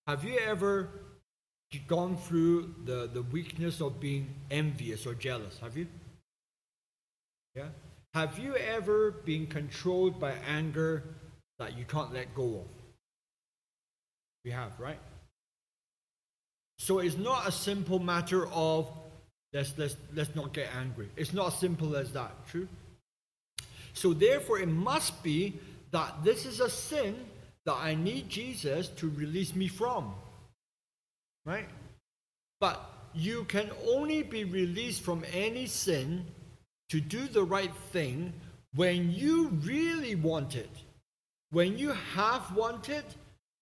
[0.07, 0.89] Have you ever
[1.87, 5.59] gone through the, the weakness of being envious or jealous?
[5.59, 5.87] Have you?
[7.55, 7.69] Yeah?
[8.15, 11.05] Have you ever been controlled by anger
[11.59, 12.69] that you can't let go of?
[14.45, 14.99] We have, right?
[16.79, 18.91] So it's not a simple matter of
[19.53, 21.09] let's, let's, let's not get angry.
[21.17, 22.69] It's not as simple as that, true?
[23.93, 25.59] So therefore, it must be
[25.91, 27.17] that this is a sin
[27.67, 30.15] that I need Jesus to release me from.
[31.45, 31.69] Right?
[32.61, 32.81] But
[33.15, 36.25] you can only be released from any sin
[36.91, 38.33] to do the right thing
[38.75, 40.71] when you really want it.
[41.51, 43.05] When you have wanted,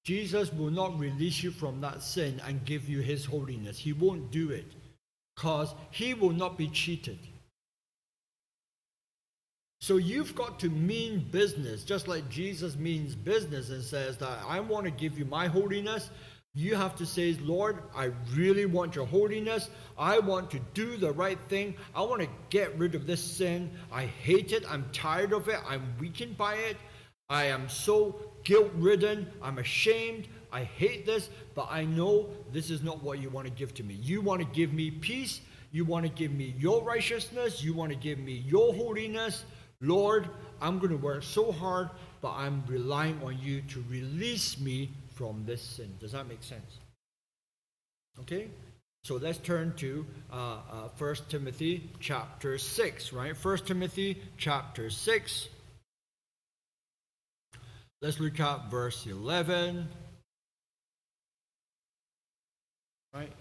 [0.05, 3.79] Jesus will not release you from that sin and give you his holiness.
[3.79, 4.67] He won't do it
[5.39, 7.19] because he will not be cheated.
[9.81, 14.59] So you've got to mean business, just like Jesus means business and says that I
[14.59, 16.11] want to give you my holiness.
[16.55, 19.71] You have to say, Lord, I really want your holiness.
[19.97, 21.77] I want to do the right thing.
[21.95, 23.71] I want to get rid of this sin.
[23.93, 24.65] I hate it.
[24.69, 25.61] I'm tired of it.
[25.69, 26.77] I'm weakened by it.
[27.31, 29.29] I am so guilt ridden.
[29.41, 30.27] I'm ashamed.
[30.53, 33.83] I hate this, but I know this is not what you want to give to
[33.83, 33.95] me.
[33.95, 35.41] You want to give me peace.
[35.71, 37.63] You want to give me your righteousness.
[37.63, 39.45] You want to give me your holiness.
[39.81, 40.29] Lord,
[40.61, 45.45] I'm going to work so hard, but I'm relying on you to release me from
[45.47, 45.95] this sin.
[46.01, 46.79] Does that make sense?
[48.21, 48.49] Okay?
[49.05, 53.35] So let's turn to uh, uh, 1 Timothy chapter 6, right?
[53.37, 55.49] 1 Timothy chapter 6.
[58.01, 59.89] Let's look at verse 11.
[63.15, 63.33] Right?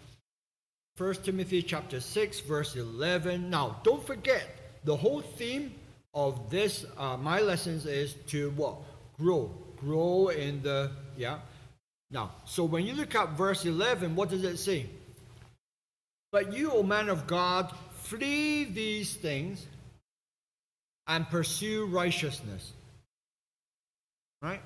[0.98, 3.50] 1 Timothy chapter 6, verse 11.
[3.50, 4.48] Now, don't forget,
[4.84, 5.76] the whole theme
[6.14, 8.78] of this, uh, my lessons is to what?
[9.18, 9.52] Grow.
[9.76, 11.40] Grow in the, yeah.
[12.10, 14.88] Now, so when you look at verse 11, what does it say?
[16.32, 19.66] But you, O man of God, flee these things
[21.06, 22.74] and pursue righteousness.
[24.42, 24.62] Right?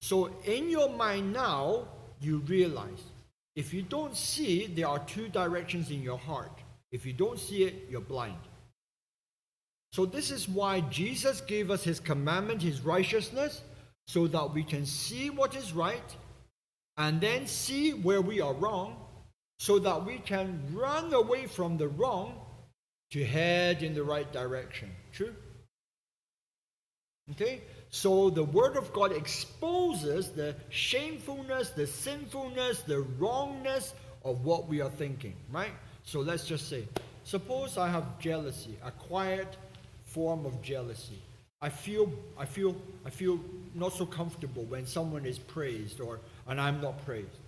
[0.00, 1.88] So in your mind now,
[2.20, 3.02] you realize
[3.58, 6.56] if you don't see, there are two directions in your heart.
[6.92, 8.38] If you don't see it, you're blind.
[9.90, 13.62] So, this is why Jesus gave us his commandment, his righteousness,
[14.06, 16.16] so that we can see what is right
[16.98, 18.94] and then see where we are wrong,
[19.58, 22.40] so that we can run away from the wrong
[23.10, 24.88] to head in the right direction.
[25.12, 25.34] True?
[27.32, 27.62] Okay?
[27.90, 34.80] So the Word of God exposes the shamefulness, the sinfulness, the wrongness of what we
[34.80, 35.72] are thinking, right?
[36.04, 36.88] So let's just say,
[37.24, 39.56] suppose I have jealousy, a quiet,
[40.06, 41.20] form of jealousy.
[41.62, 43.40] I feel, I feel, I feel
[43.74, 47.38] not so comfortable when someone is praised or and I'm not praised,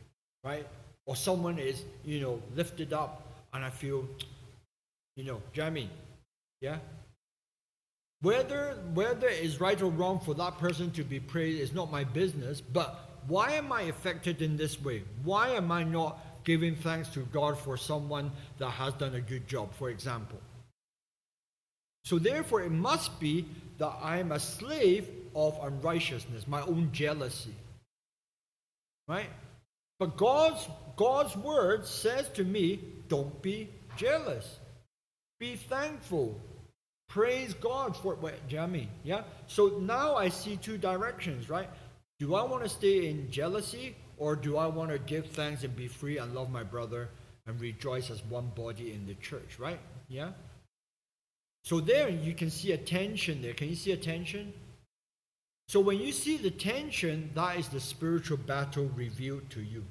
[0.45, 0.67] right?
[1.07, 3.23] Or someone is, you know, lifted up
[3.55, 4.09] and I feel
[5.17, 5.91] You know, do you know I mean?
[6.61, 6.79] Yeah?
[8.23, 12.05] Whether whether it's right or wrong for that person to be praised is not my
[12.05, 15.05] business, but why am I affected in this way?
[15.25, 19.49] Why am I not giving thanks to God for someone that has done a good
[19.49, 20.39] job, for example?
[22.05, 23.47] So therefore it must be
[23.79, 27.55] that I am a slave of unrighteousness, my own jealousy.
[29.09, 29.31] Right?
[29.99, 34.59] But God's God's word says to me, don't be jealous.
[35.39, 36.39] Be thankful.
[37.11, 38.89] Praise God for what do you know I mean?
[39.03, 39.23] Yeah?
[39.49, 41.69] So now I see two directions, right?
[42.21, 45.75] Do I want to stay in jealousy or do I want to give thanks and
[45.75, 47.09] be free and love my brother
[47.49, 49.81] and rejoice as one body in the church, right?
[50.09, 50.31] Yeah?
[51.65, 53.55] So there you can see a tension there.
[53.55, 54.53] Can you see a tension?
[55.67, 59.85] So when you see the tension, that is the spiritual battle revealed to you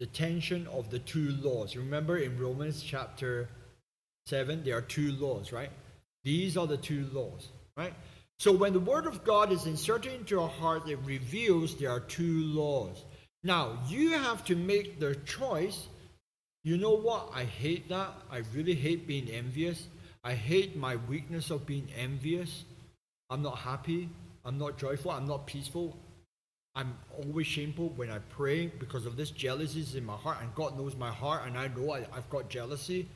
[0.00, 1.76] the tension of the two laws.
[1.76, 3.48] Remember in Romans chapter
[4.26, 5.70] 7, there are two laws, right?
[6.22, 7.94] These are the two laws, right?
[8.38, 12.00] So when the Word of God is inserted into our heart, it reveals there are
[12.00, 13.04] two laws.
[13.42, 15.88] Now, you have to make the choice.
[16.62, 17.30] You know what?
[17.34, 18.10] I hate that.
[18.30, 19.88] I really hate being envious.
[20.24, 22.64] I hate my weakness of being envious.
[23.28, 24.08] I'm not happy.
[24.44, 25.10] I'm not joyful.
[25.10, 25.96] I'm not peaceful.
[26.74, 30.52] I'm always shameful when I pray because of this jealousy is in my heart, and
[30.54, 33.08] God knows my heart, and I know I, have got jealousy.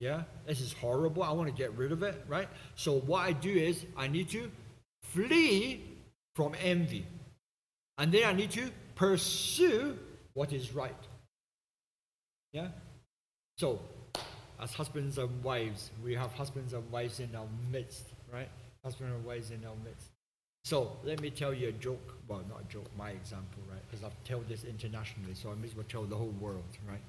[0.00, 1.22] Yeah, this is horrible.
[1.22, 2.48] I want to get rid of it, right?
[2.74, 4.50] So what I do is I need to
[5.04, 5.84] flee
[6.34, 7.06] from envy,
[7.98, 9.98] and then I need to pursue
[10.32, 10.94] what is right.
[12.52, 12.68] Yeah.
[13.58, 13.80] So,
[14.60, 18.48] as husbands and wives, we have husbands and wives in our midst, right?
[18.82, 20.08] Husbands and wives in our midst.
[20.64, 22.16] So let me tell you a joke.
[22.28, 23.80] Well, not a joke, my example, right?
[23.90, 27.00] Because I've told this internationally, so I may as well tell the whole world, right?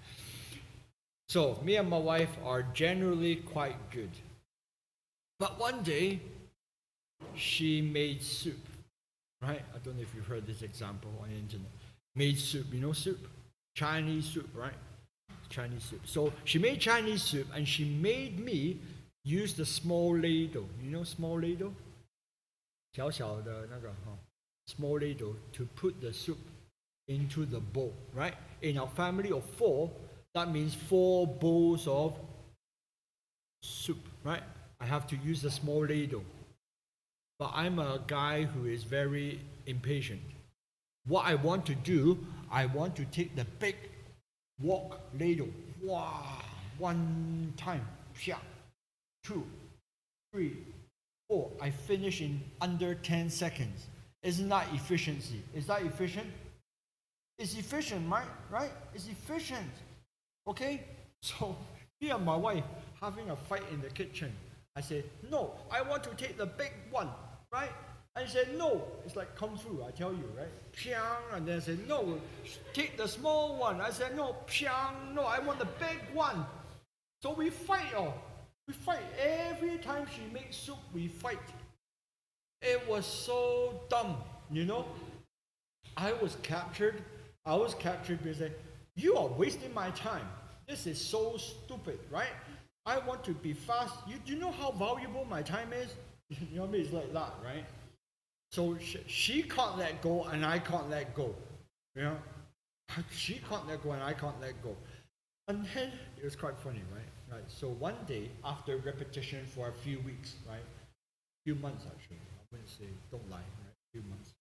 [1.30, 4.10] So me and my wife are generally quite good.
[5.38, 6.20] But one day,
[7.34, 8.66] she made soup,
[9.42, 9.62] right?
[9.74, 11.70] I don't know if you've heard this example on the internet.
[12.14, 13.28] Made soup, you know soup?
[13.74, 14.72] Chinese soup, right?
[15.50, 16.00] Chinese soup.
[16.04, 18.78] So she made Chinese soup and she made me
[19.24, 20.68] use the small ladle.
[20.82, 21.72] You know small ladle?
[22.92, 24.18] 小小的那个哈
[24.66, 26.38] small ladle to put the soup
[27.08, 28.34] into the bowl, right?
[28.62, 29.90] In our family of four,
[30.33, 32.17] that means four bowls of
[33.63, 34.43] soup, right?
[34.79, 36.23] I have to use a small ladle.
[37.37, 40.21] But I'm a guy who is very impatient.
[41.07, 42.19] What I want to do,
[42.51, 43.75] I want to take the big
[44.61, 45.49] wok ladle.
[45.81, 46.37] Wow,
[46.77, 47.87] one time,
[49.23, 49.43] two,
[50.31, 50.57] three,
[51.27, 51.49] four.
[51.59, 53.87] I finish in under 10 seconds.
[54.23, 55.41] Isn't that efficiency?
[55.55, 56.27] Is that efficient?
[57.39, 58.25] It's efficient, right?
[58.51, 58.71] Right?
[58.93, 59.71] It's efficient.
[60.47, 60.83] Okay?
[61.23, 61.55] So
[62.01, 62.63] me and my wife
[62.99, 64.31] having a fight in the kitchen.
[64.75, 67.09] I said, no, I want to take the big one,
[67.53, 67.69] right?
[68.15, 68.83] And I said, no.
[69.05, 70.49] It's like kung fu, I tell you, right?
[70.73, 72.19] Piang, and then I said, no,
[72.73, 73.81] take the small one.
[73.81, 76.45] I said, no, piang, no, I want the big one.
[77.21, 78.13] So we fight, oh.
[78.67, 79.03] We fight.
[79.19, 81.39] Every time she makes soup, we fight.
[82.61, 84.17] It was so dumb,
[84.51, 84.85] you know.
[85.97, 87.01] I was captured.
[87.45, 88.41] I was captured because
[88.95, 90.27] you are wasting my time.
[90.67, 92.33] This is so stupid, right?
[92.85, 93.93] I want to be fast.
[94.07, 95.89] You you know how valuable my time is?
[96.49, 96.81] You know what I mean?
[96.81, 97.65] It's like that, right?
[98.51, 101.35] So she, she can't let go, and I can't let go.
[101.95, 102.17] You know,
[103.11, 104.75] she can't let go, and I can't let go.
[105.47, 107.11] And then it was quite funny, right?
[107.31, 107.43] Right.
[107.47, 112.43] So one day, after repetition for a few weeks, right, a few months actually, I
[112.51, 114.31] wouldn't say don't lie, right, a few months.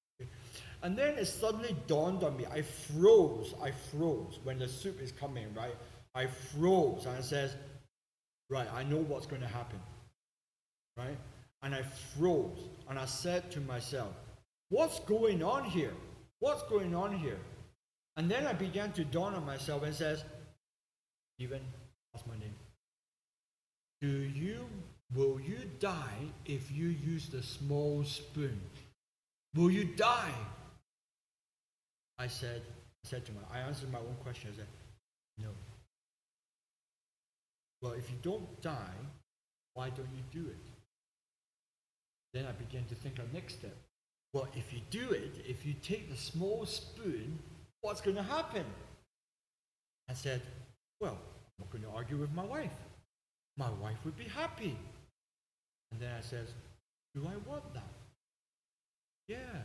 [0.82, 2.46] And then it suddenly dawned on me.
[2.46, 3.54] I froze.
[3.62, 5.74] I froze when the soup is coming, right?
[6.14, 7.54] I froze and I says,
[8.48, 9.78] right, I know what's going to happen,
[10.96, 11.16] right?
[11.62, 14.12] And I froze and I said to myself,
[14.70, 15.92] what's going on here?
[16.40, 17.38] What's going on here?
[18.16, 20.24] And then I began to dawn on myself and says,
[21.36, 21.60] Steven
[22.12, 22.54] that's my name.
[24.00, 24.66] Do you
[25.14, 28.60] will you die if you use the small spoon?
[29.54, 30.32] Will you die?
[32.20, 32.62] I said,
[33.04, 34.50] I said to my I answered my own question.
[34.52, 34.66] I said,
[35.38, 35.48] No.
[37.82, 38.98] Well, if you don't die,
[39.74, 40.56] why don't you do it?
[42.34, 43.76] Then I began to think of next step.
[44.32, 47.38] Well, if you do it, if you take the small spoon,
[47.80, 48.64] what's going to happen?
[50.08, 50.42] I said,
[51.00, 52.76] Well, I'm not going to argue with my wife
[53.60, 54.76] my wife would be happy.
[55.92, 56.48] And then I says,
[57.14, 57.92] do I want that?
[59.28, 59.60] Yeah.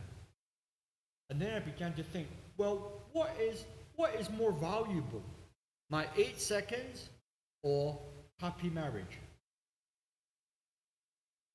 [1.30, 3.64] And then I began to think, well, what is
[3.96, 5.22] what is more valuable?
[5.90, 7.08] My eight seconds
[7.62, 7.98] or
[8.40, 9.18] happy marriage.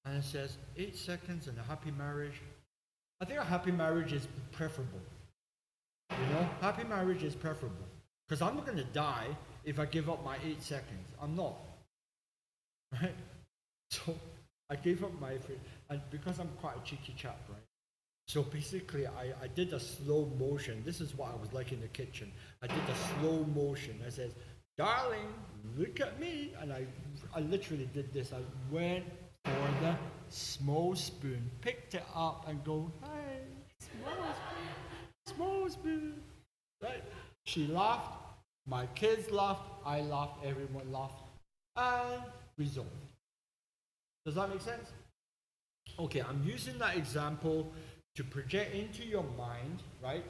[0.06, 2.42] And it says eight seconds and a happy marriage.
[3.22, 5.00] I think a happy marriage is preferable.
[6.10, 7.86] You know, happy marriage is preferable.
[8.28, 9.28] Because I'm not going to die
[9.64, 11.08] if I give up my eight seconds.
[11.22, 11.56] I'm not.
[13.02, 13.16] Right?
[13.90, 14.14] So
[14.70, 15.32] I gave up my,
[15.90, 17.71] and because I'm quite a cheeky chap, right?
[18.28, 20.84] So basically, I, I did a slow motion.
[20.86, 22.32] This is what I was like in the kitchen.
[22.62, 24.00] I did a slow motion.
[24.06, 24.34] I said,
[24.78, 25.34] darling,
[25.78, 26.54] look at me.
[26.62, 26.86] And I,
[27.36, 28.32] I literally did this.
[28.32, 28.40] I
[28.72, 29.04] went
[29.44, 29.96] for the
[30.30, 33.42] small spoon, picked it up and go, hey,
[33.80, 36.14] small spoon, small spoon.
[36.82, 37.04] Right?
[37.46, 38.18] She laughed.
[38.66, 39.70] My kids laughed.
[39.86, 40.46] I laughed.
[40.46, 41.28] Everyone laughed.
[41.76, 42.24] And
[42.58, 42.90] resolved.
[44.26, 44.90] Does that make sense?
[46.00, 47.72] Okay, I'm using that example
[48.16, 50.24] to project into your mind, right?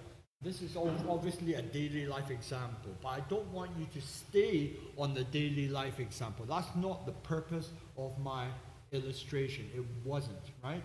[0.43, 5.13] This is obviously a daily life example, but I don't want you to stay on
[5.13, 6.45] the daily life example.
[6.47, 8.47] That's not the purpose of my
[8.91, 9.69] illustration.
[9.75, 10.82] It wasn't, right?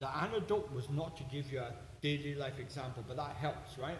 [0.00, 3.98] The antidote was not to give you a daily life example, but that helps, right?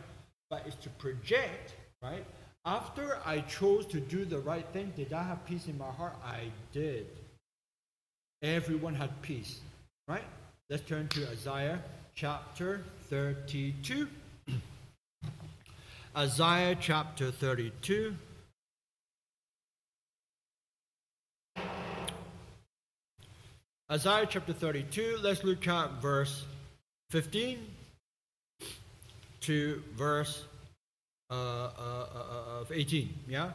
[0.49, 2.25] But it's to project, right?
[2.65, 6.17] After I chose to do the right thing, did I have peace in my heart?
[6.25, 7.07] I did.
[8.43, 9.61] Everyone had peace,
[10.09, 10.25] right?
[10.69, 11.81] Let's turn to Isaiah
[12.17, 14.09] chapter 32.
[16.17, 18.17] Isaiah chapter 32.
[23.93, 26.45] Isaiah chapter 32, let's look at verse
[27.11, 27.61] 15
[29.43, 30.43] to verse
[31.31, 33.15] uh, uh, uh, of 18.
[33.29, 33.51] Yeah?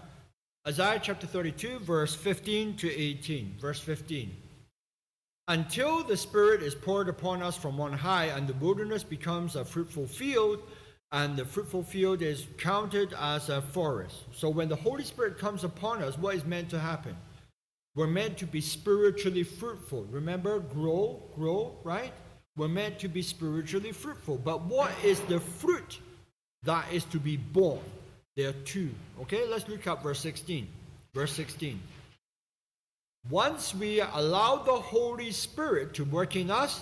[0.66, 3.58] Isaiah chapter 32, verse 15 to 18.
[3.60, 4.32] Verse 15
[5.48, 9.66] until the Spirit is poured upon us from on high, and the wilderness becomes a
[9.66, 10.60] fruitful field,
[11.12, 14.16] and the fruitful field is counted as a forest.
[14.34, 17.16] So when the Holy Spirit comes upon us, what is meant to happen?
[17.96, 20.08] We're meant to be spiritually fruitful.
[20.10, 22.14] Remember, grow, grow, right?
[22.56, 24.38] We're meant to be spiritually fruitful.
[24.38, 26.00] But what is the fruit
[26.64, 27.82] that is to be born?
[28.38, 28.92] There are two.
[29.22, 30.68] Okay, let's look at verse 16.
[31.14, 31.82] Verse 16.
[33.30, 36.82] Once we allow the Holy Spirit to work in us,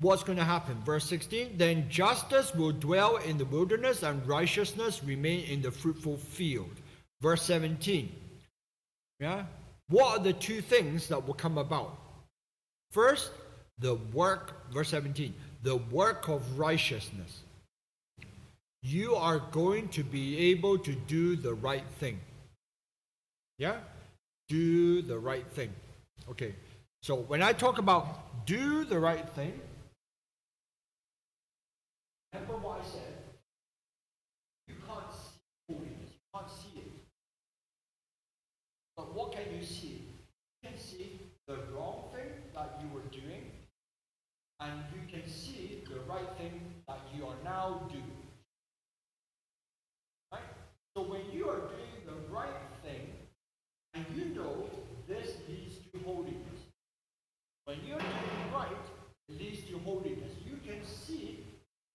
[0.00, 0.76] what's going to happen?
[0.84, 6.16] Verse 16 Then justice will dwell in the wilderness and righteousness remain in the fruitful
[6.16, 6.70] field.
[7.20, 8.10] Verse 17.
[9.20, 9.44] Yeah?
[9.88, 11.98] What are the two things that will come about?
[12.90, 13.30] First,
[13.78, 17.42] the work, verse 17, the work of righteousness.
[18.82, 22.18] You are going to be able to do the right thing.
[23.58, 23.76] Yeah?
[24.48, 25.72] Do the right thing.
[26.30, 26.54] Okay,
[27.02, 29.60] so when I talk about do the right thing,
[32.32, 33.14] remember what I said?
[34.68, 36.92] You can't see holiness, you can't see it.
[38.96, 40.08] But what can you see?
[40.62, 41.18] You can see
[41.48, 43.50] the wrong thing that you were doing,
[44.60, 48.22] and you can see the right thing that you are now doing.
[50.30, 50.42] Right?
[50.96, 53.08] So when you are doing the right thing,
[53.94, 54.68] and you know
[55.06, 56.60] this leads to holiness.
[57.64, 58.70] When you're doing right,
[59.28, 60.32] it leads to holiness.
[60.46, 61.44] You can see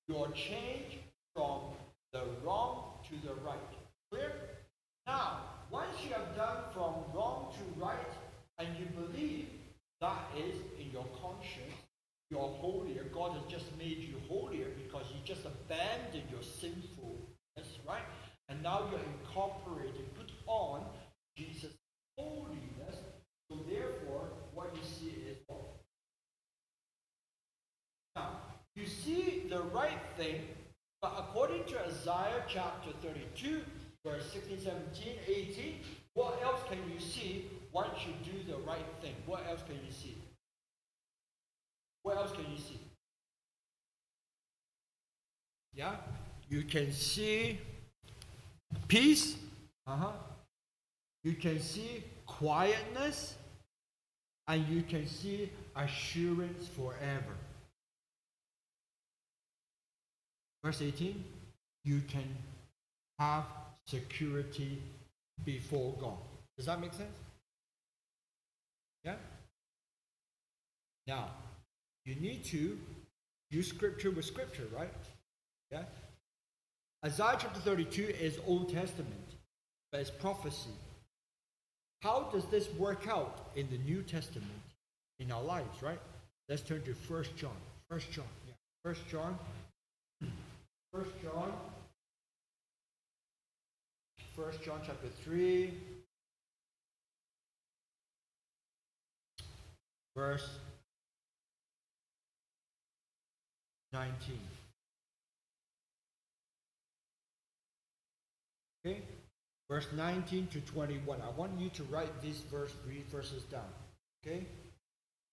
[0.08, 1.00] your change
[1.36, 1.74] from
[2.14, 3.58] the wrong to the right.
[4.12, 4.32] Clear?
[5.06, 5.40] Now,
[5.72, 8.14] once you have done from wrong to right,
[8.60, 9.48] and you believe
[10.02, 11.74] that is in your conscience,
[12.30, 13.04] you're holier.
[13.14, 18.04] God has just made you holier because you just abandoned your sinfulness, right?
[18.50, 20.84] And now you're incorporated, put on
[21.38, 21.74] Jesus'
[22.18, 22.96] holiness.
[23.50, 25.62] So therefore, what you see is what?
[28.16, 28.30] Now,
[28.76, 30.42] you see the right thing,
[31.02, 33.62] but according to Isaiah chapter 32,
[34.06, 35.76] verse 16, 17, 18,
[36.14, 39.14] what else can you see once you do the right thing?
[39.26, 40.18] What else can you see?
[42.02, 42.80] What else can you see?
[45.74, 45.96] Yeah?
[46.50, 47.60] You can see
[48.88, 49.38] peace.
[49.86, 50.12] Uh-huh.
[51.24, 53.36] You can see quietness
[54.48, 57.36] and you can see assurance forever.
[60.68, 61.24] Verse 18,
[61.86, 62.28] you can
[63.20, 63.46] have
[63.86, 64.82] security
[65.46, 66.18] before God.
[66.58, 67.18] Does that make sense?
[69.06, 69.14] Yeah?
[71.08, 71.30] Now,
[72.04, 72.78] you need to
[73.50, 74.92] use scripture with scripture, right?
[75.72, 75.84] Yeah?
[77.06, 79.36] Isaiah chapter 32 is Old Testament,
[79.94, 80.76] but it's prophecy.
[82.02, 84.52] How does this work out in the New Testament
[85.20, 86.02] in our lives, right?
[86.50, 87.56] Let's turn to First John.
[87.90, 88.26] First John.
[88.46, 88.56] Yeah.
[88.84, 89.40] First John.
[90.98, 91.54] First John.
[94.36, 95.72] First John chapter 3.
[100.16, 100.50] verse
[103.94, 104.40] 19.
[108.84, 109.02] Okay?
[109.70, 111.22] Verse 19 to 21.
[111.22, 113.62] I want you to write these verse, three verses down.
[114.26, 114.48] Okay?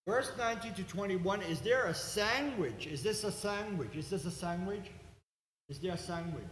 [0.07, 1.41] Verse 19 to 21.
[1.41, 2.85] Is there a sandwich?
[2.85, 3.95] Is this a sandwich?
[3.95, 4.91] Is this a sandwich?
[5.69, 6.43] Is there a sandwich?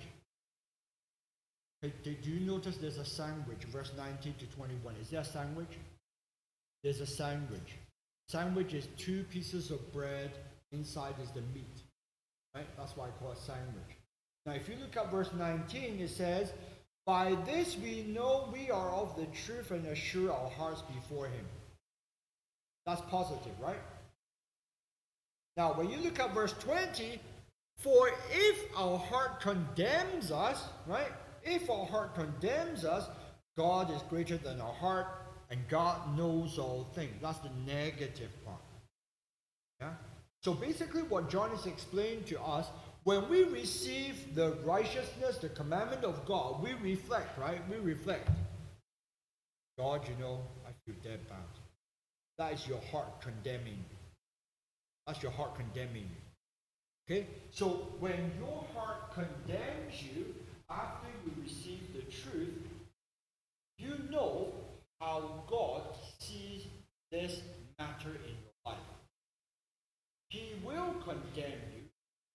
[1.81, 3.63] Do you notice there's a sandwich?
[3.65, 4.95] Verse 19 to 21.
[5.01, 5.77] Is there a sandwich?
[6.83, 7.75] There's a sandwich.
[8.29, 10.31] Sandwich is two pieces of bread.
[10.71, 11.81] Inside is the meat.
[12.55, 12.65] Right?
[12.77, 13.97] That's why I call it sandwich.
[14.45, 16.53] Now, if you look at verse 19, it says,
[17.05, 21.45] By this we know we are of the truth and assure our hearts before Him.
[22.85, 23.81] That's positive, right?
[25.55, 27.19] Now, when you look at verse 20,
[27.77, 31.11] for if our heart condemns us, right?
[31.43, 33.07] If our heart condemns us,
[33.57, 35.07] God is greater than our heart,
[35.49, 37.13] and God knows all things.
[37.21, 38.61] That's the negative part.
[39.81, 39.93] Yeah?
[40.41, 42.67] So basically, what John is explaining to us
[43.03, 47.61] when we receive the righteousness, the commandment of God, we reflect, right?
[47.69, 48.29] We reflect.
[49.77, 51.37] God, you know, I feel dead bad.
[52.37, 53.83] That is your heart condemning.
[55.05, 56.32] That's your heart condemning you.
[57.05, 57.27] Okay?
[57.51, 60.35] So when your heart condemns you
[60.69, 62.67] after you receive the truth,
[63.77, 64.53] you know
[64.99, 65.81] how God
[66.19, 66.63] sees
[67.11, 67.41] this
[67.77, 68.77] matter in your life.
[70.29, 71.83] He will condemn you.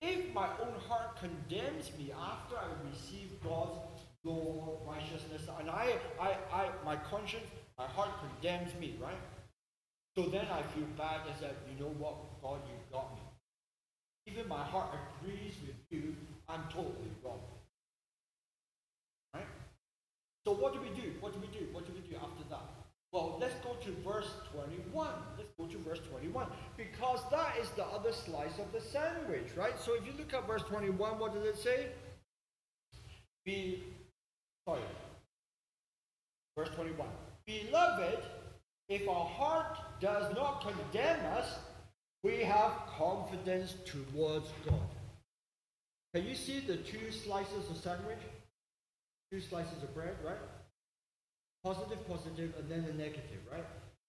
[0.01, 3.81] If my own heart condemns me after I receive God's
[4.23, 7.47] law, righteousness, and I, I, I, my conscience,
[7.77, 9.19] my heart condemns me, right?
[10.17, 13.23] So then I feel bad as that, you know what, God, you got me.
[14.31, 14.89] Even my heart
[15.21, 16.15] agrees with you,
[16.49, 17.41] I'm totally wrong.
[19.35, 19.47] Right?
[20.47, 21.13] So what do we do?
[21.21, 21.67] What do we do?
[21.73, 22.63] What do we do after that?
[23.13, 25.09] Well, let's go to verse 21.
[25.39, 26.47] Let's go to verse 21.
[26.77, 29.79] Because that is the other slice of the sandwich, right?
[29.81, 31.87] So if you look at verse 21, what does it say?
[33.47, 33.83] Be,
[34.67, 34.83] sorry,
[36.57, 37.09] verse 21.
[37.47, 38.19] Beloved,
[38.91, 41.59] if our heart does not condemn us,
[42.23, 44.89] we have confidence towards God.
[46.15, 48.19] Can you see the two slices of sandwich?
[49.31, 50.39] Two slices of bread, right?
[51.63, 53.65] Positive, positive, and then the negative, right?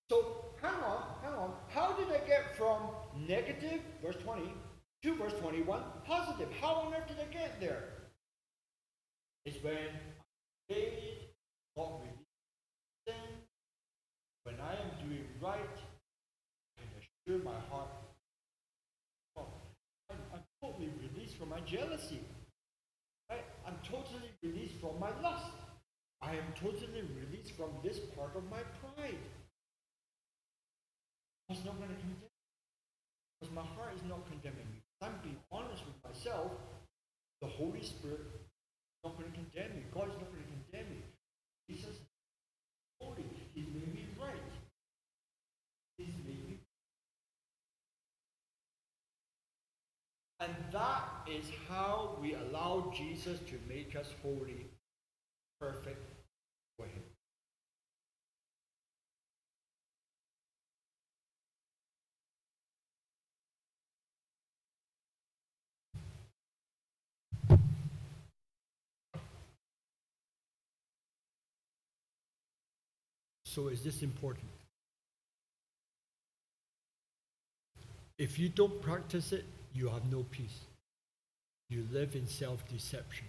[0.09, 1.53] So hang on, hang on.
[1.69, 2.89] How did I get from
[3.27, 4.43] negative, verse 20,
[5.03, 6.49] to verse 21, positive?
[6.59, 7.83] How on earth did I get there?
[9.45, 9.73] It's when
[10.71, 10.73] I
[11.77, 12.09] obeyed,
[13.07, 13.15] sin,
[14.43, 15.59] when I am doing right,
[16.77, 17.89] and assure my heart.
[19.37, 19.45] Oh,
[20.09, 22.19] I'm, I'm totally released from my jealousy.
[23.29, 23.45] Right?
[23.65, 25.53] I'm totally released from my lust.
[26.21, 29.23] I am totally released from this part of my pride.
[31.47, 32.33] God's not going to condemn.
[33.39, 34.81] Because my heart is not condemning me.
[35.01, 36.51] I'm being honest with myself.
[37.41, 39.83] The Holy Spirit is not going to condemn me.
[39.93, 41.01] God is not going to condemn me.
[41.69, 42.09] Jesus is
[42.99, 43.23] holy.
[43.53, 44.51] He made me right.
[45.97, 46.59] He's made me
[50.39, 54.65] And that is how we allow Jesus to make us holy,
[55.61, 56.03] perfect
[56.75, 57.03] for Him.
[73.45, 74.47] So, is this important?
[78.17, 80.68] If you don't practice it, you have no peace.
[81.69, 83.27] You live in self deception.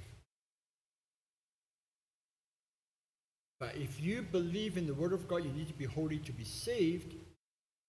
[3.58, 6.32] But if you believe in the Word of God, you need to be holy to
[6.32, 7.14] be saved,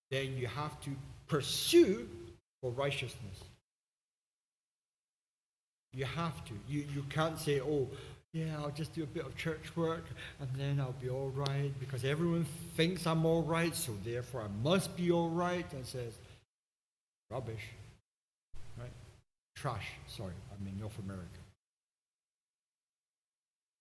[0.10, 0.90] then you have to
[1.28, 2.10] pursue
[2.62, 3.46] for righteousness.
[5.94, 6.54] You have to.
[6.68, 7.88] You, you can't say, oh,
[8.34, 10.06] yeah, I'll just do a bit of church work
[10.40, 12.46] and then I'll be all right because everyone
[12.76, 15.66] thinks I'm all right, so therefore I must be all right.
[15.74, 16.18] And says,
[17.30, 17.64] rubbish
[19.62, 19.88] trash.
[20.08, 21.42] Sorry, I mean North America.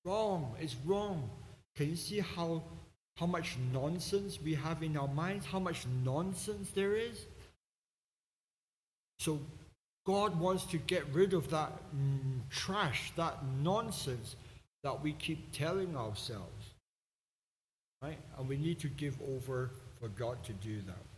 [0.04, 0.54] Wrong.
[0.60, 1.30] It's wrong.
[1.76, 2.62] Can you see how
[3.16, 5.46] how much nonsense we have in our minds?
[5.46, 7.26] How much nonsense there is?
[9.18, 9.40] So
[10.06, 14.36] God wants to get rid of that mm, trash, that nonsense
[14.82, 16.74] that we keep telling ourselves.
[18.02, 18.18] Right?
[18.38, 19.70] And we need to give over
[20.00, 21.09] for God to do that.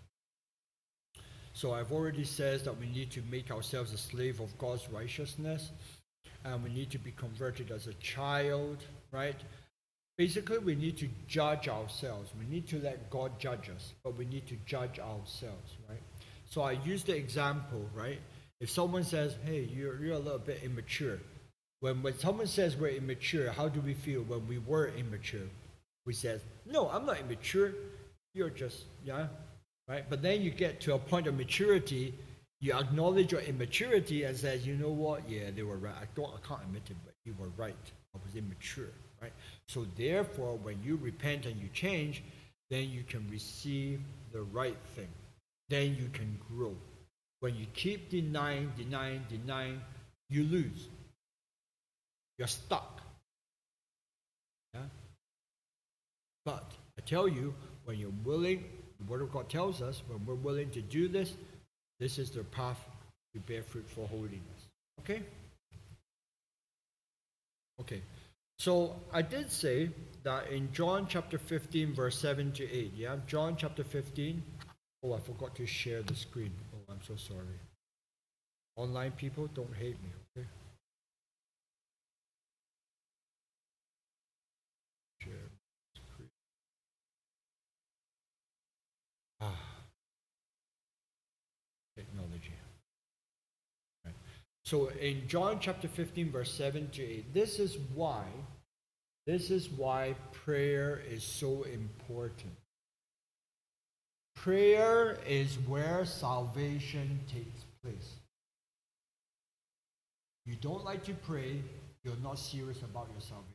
[1.55, 5.71] So I've already said that we need to make ourselves a slave of God's righteousness,
[6.45, 8.79] and we need to be converted as a child,
[9.11, 9.37] right?
[10.19, 12.31] Basically, we need to judge ourselves.
[12.39, 16.03] We need to let God judge us, but we need to judge ourselves, right?
[16.49, 18.19] So I use the example, right?
[18.61, 21.19] If someone says, hey, you're, you're a little bit immature,
[21.81, 25.49] when, when someone says we're immature, how do we feel when we were immature?
[26.07, 27.73] We said, no, I'm not immature.
[28.35, 29.27] You're just, yeah,
[29.93, 30.05] right?
[30.09, 32.15] But then you get to a point of maturity,
[32.61, 35.29] you acknowledge your immaturity and says, you know what?
[35.29, 35.95] Yeah, they were right.
[35.95, 37.77] I, don't, I can't admit it, but you were right.
[38.15, 39.33] I was immature, right?
[39.69, 42.23] So therefore, when you repent and you change,
[42.71, 44.01] then you can receive
[44.33, 45.09] the right thing.
[45.69, 46.75] Then you can grow.
[47.41, 49.83] When you keep denying, denying, denying,
[50.31, 50.89] you lose.
[52.39, 53.03] You're stuck.
[54.73, 54.81] Yeah?
[56.47, 57.53] But I tell you,
[57.85, 58.65] when you're willing,
[59.03, 61.35] the Word of God tells us, when we're willing to do this,
[61.99, 62.79] this is the path
[63.35, 64.69] to bear fruit for holiness.
[65.01, 65.23] Okay?
[67.81, 68.03] Okay.
[68.59, 69.91] So I did say
[70.23, 73.17] that in John chapter 15, verse 7 to 8, yeah?
[73.27, 74.43] John chapter 15.
[75.03, 76.53] Oh, I forgot to share the screen.
[76.75, 77.59] Oh, I'm so sorry.
[78.77, 80.47] Online people, don't hate me, okay?
[85.23, 85.33] Share
[85.97, 86.29] screen.
[89.41, 89.73] Ah.
[91.97, 92.55] Technology.
[94.05, 94.15] Right.
[94.73, 98.25] So in John chapter 15, verse 7 to 8, this is why,
[99.27, 102.55] this is why prayer is so important.
[104.35, 108.15] Prayer is where salvation takes place.
[110.47, 111.61] You don't like to pray,
[112.03, 113.53] you're not serious about your salvation.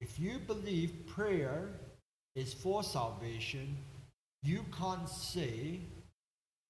[0.00, 1.68] If you believe prayer
[2.34, 3.76] is for salvation,
[4.42, 5.78] you can't say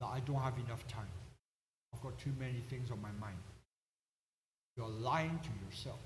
[0.02, 1.08] that I don't have enough time.
[1.94, 3.38] I've got too many things on my mind.
[4.76, 5.98] You're lying to yourself.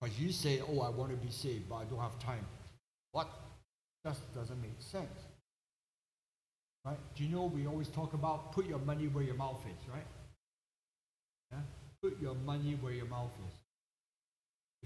[0.00, 2.46] Because you say, oh, I want to be saved, but I don't have time.
[3.12, 3.28] What?
[4.06, 5.06] Just doesn't make sense.
[6.84, 6.98] Right?
[7.16, 10.06] Do you know we always talk about put your money where your mouth is, right?
[11.52, 11.58] Yeah?
[12.02, 13.54] Put your money where your mouth is.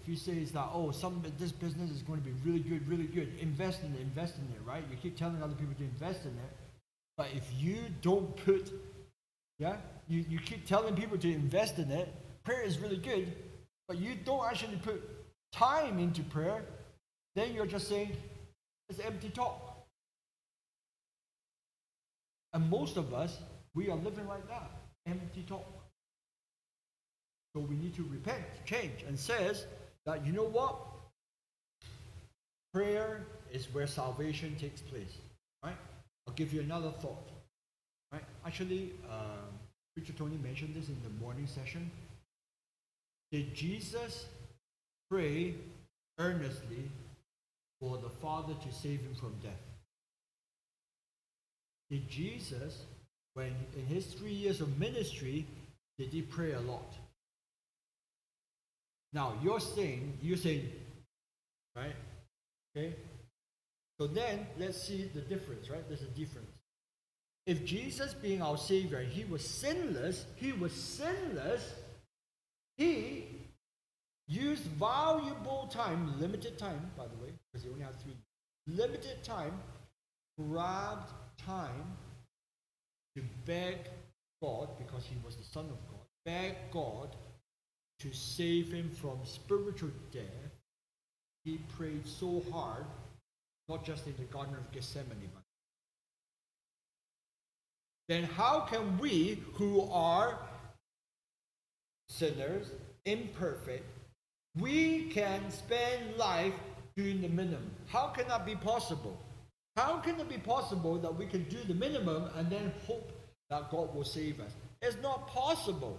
[0.01, 2.89] If you say it's that, oh, some this business is going to be really good,
[2.89, 4.83] really good, invest in it, invest in it, right?
[4.91, 6.57] You keep telling other people to invest in it,
[7.17, 8.73] but if you don't put,
[9.59, 9.77] yeah,
[10.09, 12.13] you, you keep telling people to invest in it,
[12.45, 13.33] prayer is really good,
[13.89, 15.03] but you don't actually put
[15.53, 16.65] time into prayer,
[17.37, 18.17] then you're just saying
[18.89, 19.87] it's empty talk.
[22.53, 23.39] And most of us,
[23.75, 24.71] we are living like that,
[25.07, 25.67] empty talk.
[27.55, 29.67] So we need to repent, change, and says
[30.07, 30.77] that you know what?
[32.73, 35.19] Prayer is where salvation takes place.
[35.63, 35.77] Right?
[36.27, 37.32] I'll give you another thought.
[38.13, 38.23] Right?
[38.47, 39.47] Actually, uh,
[39.95, 41.91] Preacher Tony mentioned this in the morning session.
[43.31, 44.27] Did Jesus
[45.11, 45.55] pray
[46.19, 46.91] earnestly
[47.81, 49.53] for the Father to save him from death?
[51.91, 52.85] Did Jesus,
[53.35, 55.47] when in his three years of ministry,
[55.99, 56.95] did he pray a lot?
[59.13, 60.71] Now you're saying, you're saying,
[61.77, 61.95] right?
[62.75, 62.95] Okay?
[64.01, 65.87] So then let's see the difference, right?
[65.87, 66.49] There's a difference.
[67.47, 71.75] If Jesus being our Savior, he was sinless, he was sinless,
[72.77, 73.27] he
[74.29, 78.17] used valuable time, limited time, by the way, because he only had three,
[78.67, 79.61] limited time,
[80.39, 81.97] grabbed time
[83.17, 83.77] to beg
[84.41, 87.15] God, because he was the Son of God, beg God
[88.01, 90.53] to save him from spiritual death,
[91.45, 92.85] he prayed so hard,
[93.69, 95.42] not just in the Garden of Gethsemane, but
[98.13, 100.39] then how can we who are
[102.11, 102.71] sinners,
[103.07, 103.87] imperfect,
[104.59, 106.53] we can spend life
[106.95, 107.71] doing the minimum?
[107.87, 109.17] How can that be possible?
[109.77, 113.11] How can it be possible that we can do the minimum and then hope
[113.49, 114.53] that God will save us?
[114.83, 115.99] It's not possible.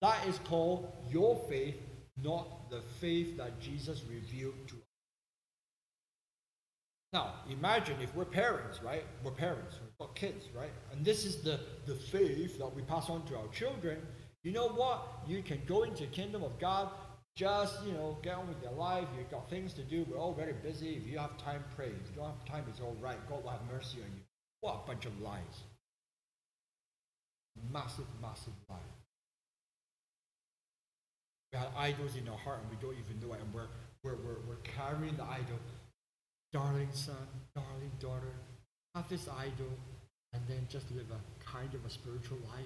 [0.00, 1.76] That is called your faith,
[2.22, 4.85] not the faith that Jesus revealed to us.
[7.12, 9.04] Now, imagine if we're parents, right?
[9.22, 10.72] We're parents, we've got kids, right?
[10.92, 13.98] And this is the, the faith that we pass on to our children.
[14.42, 15.22] You know what?
[15.26, 16.90] You can go into the kingdom of God,
[17.36, 19.06] just, you know, get on with your life.
[19.16, 20.06] You've got things to do.
[20.10, 20.94] We're all very busy.
[20.94, 21.86] If you have time, pray.
[21.86, 23.18] If you don't have time, it's all right.
[23.28, 24.22] God will have mercy on you.
[24.60, 25.64] What a bunch of lies.
[27.72, 28.78] Massive, massive lies.
[31.52, 33.68] We have idols in our heart and we don't even know it, and we're,
[34.02, 35.58] we're, we're, we're carrying the idol
[36.56, 38.32] darling son, darling daughter,
[38.94, 39.70] have this idol,
[40.32, 42.64] and then just live a kind of a spiritual life,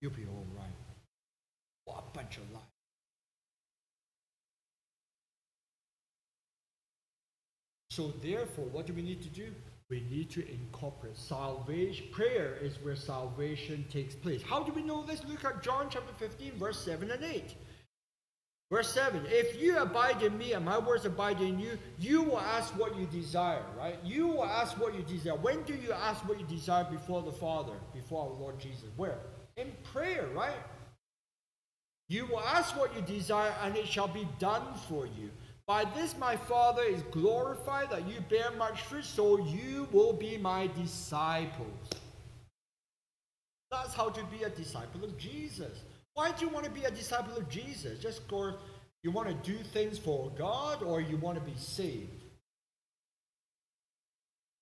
[0.00, 0.70] you'll be all right.
[1.84, 2.62] What a bunch of lies.
[7.90, 9.52] So therefore, what do we need to do?
[9.90, 12.06] We need to incorporate salvation.
[12.12, 14.42] Prayer is where salvation takes place.
[14.42, 15.24] How do we know this?
[15.24, 17.54] Look at John chapter 15, verse 7 and 8.
[18.74, 22.40] Verse 7 If you abide in me and my words abide in you, you will
[22.40, 23.96] ask what you desire, right?
[24.02, 25.36] You will ask what you desire.
[25.36, 28.86] When do you ask what you desire before the Father, before our Lord Jesus?
[28.96, 29.18] Where?
[29.56, 30.58] In prayer, right?
[32.08, 35.30] You will ask what you desire, and it shall be done for you.
[35.68, 40.36] By this my Father is glorified that you bear much fruit, so you will be
[40.36, 41.90] my disciples.
[43.70, 45.78] That's how to be a disciple of Jesus.
[46.14, 47.98] Why do you want to be a disciple of Jesus?
[48.00, 48.54] Just go,
[49.02, 52.22] you want to do things for God or you want to be saved?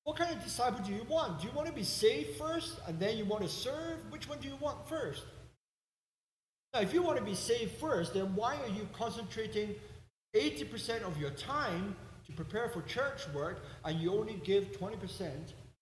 [0.05, 1.41] What kind of disciple do you want?
[1.41, 3.99] Do you want to be saved first and then you want to serve?
[4.11, 5.23] Which one do you want first?
[6.75, 9.75] Now, if you want to be saved first, then why are you concentrating
[10.35, 11.95] 80% of your time
[12.27, 15.31] to prepare for church work and you only give 20%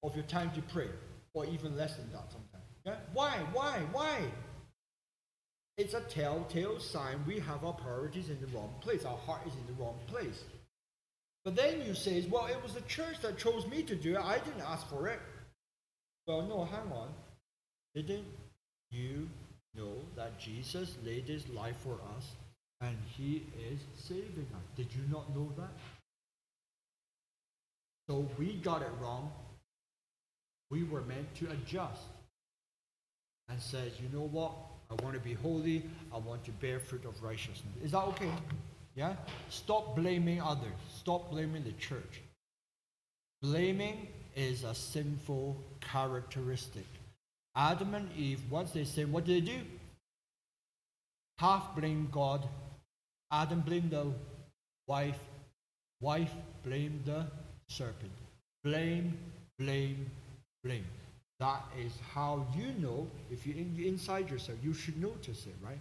[0.02, 0.88] of your time to pray?
[1.32, 2.64] Or even less than that sometimes.
[2.84, 2.96] Yeah?
[3.12, 3.38] Why?
[3.52, 3.78] Why?
[3.92, 4.18] Why?
[5.80, 9.06] It's a telltale sign we have our priorities in the wrong place.
[9.06, 10.44] Our heart is in the wrong place.
[11.42, 14.20] But then you say, well, it was the church that chose me to do it.
[14.20, 15.18] I didn't ask for it.
[16.26, 17.08] Well, no, hang on.
[17.94, 18.26] Didn't
[18.90, 19.26] you
[19.74, 22.26] know that Jesus laid his life for us
[22.82, 24.62] and he is saving us?
[24.76, 25.72] Did you not know that?
[28.06, 29.32] So we got it wrong.
[30.70, 32.02] We were meant to adjust
[33.48, 34.52] and says, you know what?
[34.90, 35.84] I want to be holy.
[36.12, 37.74] I want to bear fruit of righteousness.
[37.82, 38.30] Is that okay?
[38.96, 39.14] Yeah?
[39.48, 40.72] Stop blaming others.
[40.96, 42.20] Stop blaming the church.
[43.42, 46.86] Blaming is a sinful characteristic.
[47.56, 49.60] Adam and Eve, once they sinned, what did they do?
[51.38, 52.46] Half blame God.
[53.32, 54.12] Adam blamed the
[54.86, 55.18] wife.
[56.00, 56.32] Wife
[56.64, 57.26] blamed the
[57.68, 58.12] serpent.
[58.64, 59.16] Blame,
[59.58, 60.10] blame,
[60.62, 60.84] blame.
[61.40, 64.58] That is how you know if you're in, inside yourself.
[64.62, 65.80] You should notice it, right?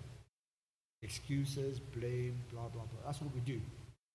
[1.03, 3.05] Excuses, blame, blah, blah, blah.
[3.05, 3.61] That's what we do.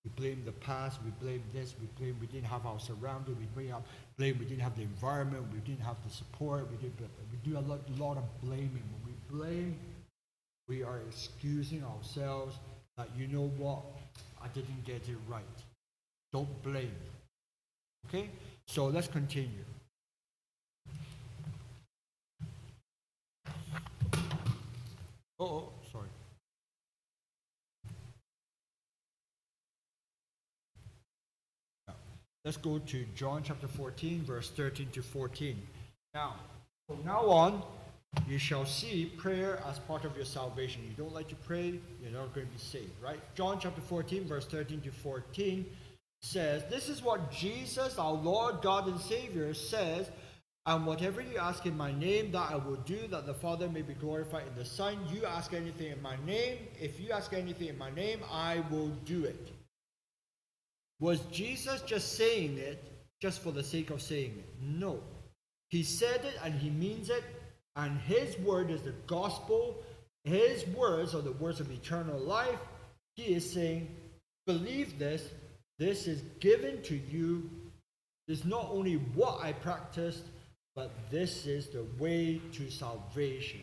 [0.03, 3.45] We blame the past, we blame this, we blame we didn't have our surrounding, we
[3.55, 3.75] blame,
[4.17, 6.93] blame we didn't have the environment, we didn't have the support, we, did,
[7.31, 8.83] we do a lot, a lot of blaming.
[8.91, 9.79] When we blame,
[10.67, 12.57] we are excusing ourselves
[12.97, 13.81] that, you know what,
[14.43, 15.43] I didn't get it right.
[16.33, 16.95] Don't blame.
[18.07, 18.29] Okay?
[18.67, 19.65] So let's continue.
[25.37, 26.07] Oh, oh, sorry.
[32.45, 35.61] Let's go to John chapter 14, verse 13 to 14.
[36.13, 36.35] Now,
[36.87, 37.63] from now on,
[38.27, 40.83] you shall see prayer as part of your salvation.
[40.87, 43.19] You don't like to pray, you're not going to be saved, right?
[43.33, 45.65] John chapter 14, verse 13 to 14
[46.21, 50.09] says, This is what Jesus, our Lord, God, and Savior, says
[50.67, 53.83] and whatever you ask in my name, that I will do, that the Father may
[53.83, 54.97] be glorified in the Son.
[55.13, 56.57] You ask anything in my name.
[56.81, 59.51] If you ask anything in my name, I will do it.
[60.99, 62.83] Was Jesus just saying it
[63.21, 64.49] just for the sake of saying it?
[64.59, 65.01] No.
[65.69, 67.23] He said it and he means it,
[67.75, 69.83] and his word is the gospel.
[70.23, 72.59] His words are the words of eternal life.
[73.15, 73.87] He is saying,
[74.47, 75.29] Believe this.
[75.77, 77.49] This is given to you.
[78.27, 80.23] Is not only what I practiced,
[80.75, 83.61] but this is the way to salvation.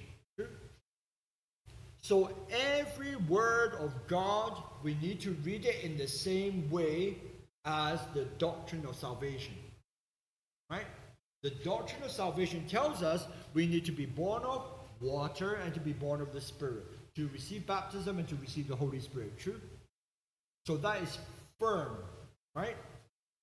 [2.01, 7.17] So every word of God, we need to read it in the same way
[7.65, 9.55] as the doctrine of salvation.
[10.69, 10.87] Right?
[11.43, 14.65] The doctrine of salvation tells us we need to be born of
[15.01, 16.85] water and to be born of the Spirit,
[17.15, 19.39] to receive baptism and to receive the Holy Spirit.
[19.39, 19.61] True?
[20.67, 21.19] So that is
[21.59, 21.99] firm,
[22.55, 22.77] right?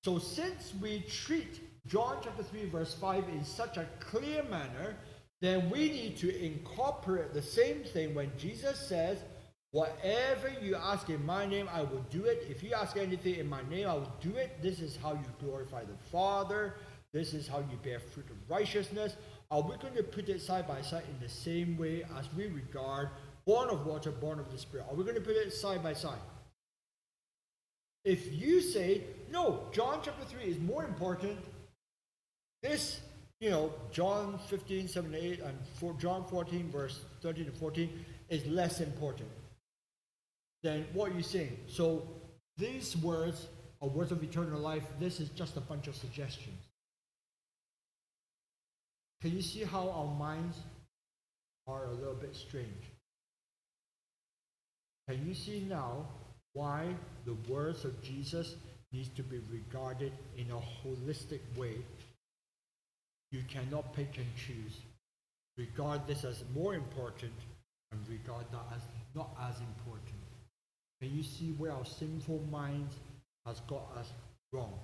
[0.04, 1.60] So since we treat
[1.90, 4.96] John chapter 3, verse 5 in such a clear manner,
[5.40, 9.18] then we need to incorporate the same thing when Jesus says,
[9.72, 12.44] Whatever you ask in my name, I will do it.
[12.48, 14.60] If you ask anything in my name, I will do it.
[14.60, 16.74] This is how you glorify the Father.
[17.12, 19.14] This is how you bear fruit of righteousness.
[19.48, 22.46] Are we going to put it side by side in the same way as we
[22.48, 23.10] regard
[23.44, 24.86] born of water, born of the Spirit?
[24.90, 26.18] Are we going to put it side by side?
[28.04, 31.38] If you say, no, John chapter 3 is more important
[32.62, 33.00] this,
[33.40, 38.80] you know, John 15, 7, 8, and John 14, verse 13 to 14, is less
[38.80, 39.28] important
[40.62, 41.56] than what you're saying.
[41.66, 42.06] So
[42.56, 43.48] these words
[43.80, 44.84] are words of eternal life.
[44.98, 46.58] This is just a bunch of suggestions.
[49.22, 50.58] Can you see how our minds
[51.66, 52.84] are a little bit strange?
[55.08, 56.06] Can you see now
[56.52, 56.94] why
[57.24, 58.54] the words of Jesus
[58.92, 61.76] needs to be regarded in a holistic way.
[63.30, 64.80] You cannot pick and choose.
[65.56, 67.32] Regard this as more important
[67.92, 68.82] and regard that as
[69.14, 70.20] not as important.
[71.00, 72.88] Can you see where our sinful mind
[73.46, 74.08] has got us
[74.52, 74.78] wrong?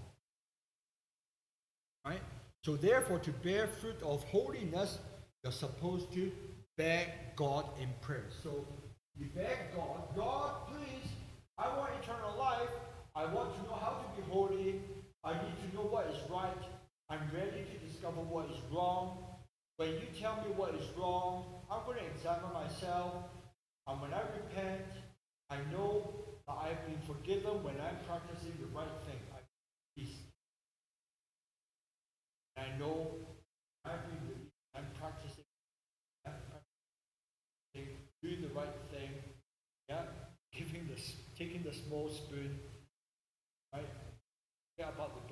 [2.06, 2.20] Right?
[2.64, 4.98] So therefore, to bear fruit of holiness,
[5.42, 6.32] you're supposed to
[6.76, 8.26] beg God in prayer.
[8.42, 8.64] So
[9.18, 11.10] you beg God, God, please,
[11.58, 12.68] I want eternal life.
[13.14, 14.80] I want to know how to be holy.
[15.24, 16.52] I need to know what is right.
[17.08, 19.18] I'm ready to discover what is wrong.
[19.76, 23.12] When you tell me what is wrong, I'm going to examine myself.
[23.86, 24.86] And when I repent,
[25.48, 26.10] I know
[26.48, 29.20] that I've been forgiven when I'm practicing the right thing.
[29.32, 29.38] I
[29.96, 30.16] peace.
[32.56, 33.06] I know
[33.84, 35.44] I've been I'm practicing,
[36.26, 36.32] I'm
[37.72, 39.10] practicing doing the right thing.
[39.88, 40.02] Yeah,
[40.52, 41.00] giving the
[41.38, 42.58] taking the small spoon.
[43.72, 43.86] Right?
[44.78, 45.25] Yeah, about the.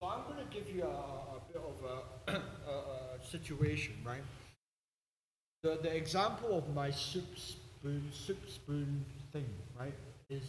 [0.00, 2.32] So I'm going to give you a, a bit of a,
[2.70, 4.22] a, a situation, right?
[5.64, 9.94] The, the example of my soup spoon, soup spoon thing, right,
[10.30, 10.42] is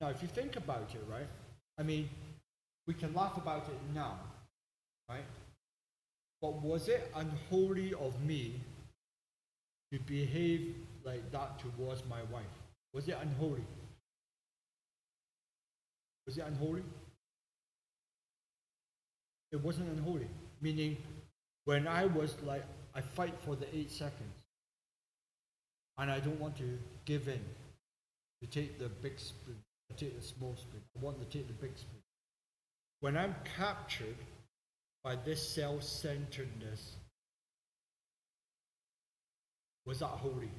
[0.00, 1.28] now if you think about it, right,
[1.78, 2.08] I mean,
[2.88, 4.18] we can laugh about it now,
[5.08, 5.24] right?
[6.42, 8.60] But was it unholy of me
[9.92, 10.74] to behave
[11.04, 12.59] like that towards my wife?
[12.92, 13.64] Was it unholy?
[16.26, 16.82] Was it unholy?
[19.52, 20.28] It wasn't unholy.
[20.60, 20.96] Meaning,
[21.64, 22.64] when I was like,
[22.94, 24.44] I fight for the eight seconds,
[25.98, 27.40] and I don't want to give in
[28.42, 29.56] to take the big spoon,
[29.90, 30.80] I take the small spoon.
[30.96, 32.02] I want to take the big spoon.
[33.00, 34.16] When I'm captured
[35.02, 36.96] by this self centeredness,
[39.86, 40.50] was that holy?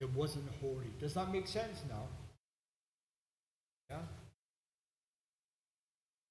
[0.00, 0.90] It wasn't holy.
[0.98, 2.04] Does that make sense now?
[3.90, 3.98] Yeah?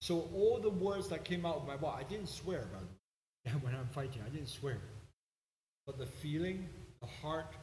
[0.01, 2.85] So all the words that came out of my mouth, I didn't swear, by the
[2.85, 3.61] way.
[3.61, 4.77] When I'm fighting, I didn't swear.
[5.85, 6.67] But the feeling,
[7.01, 7.53] the heart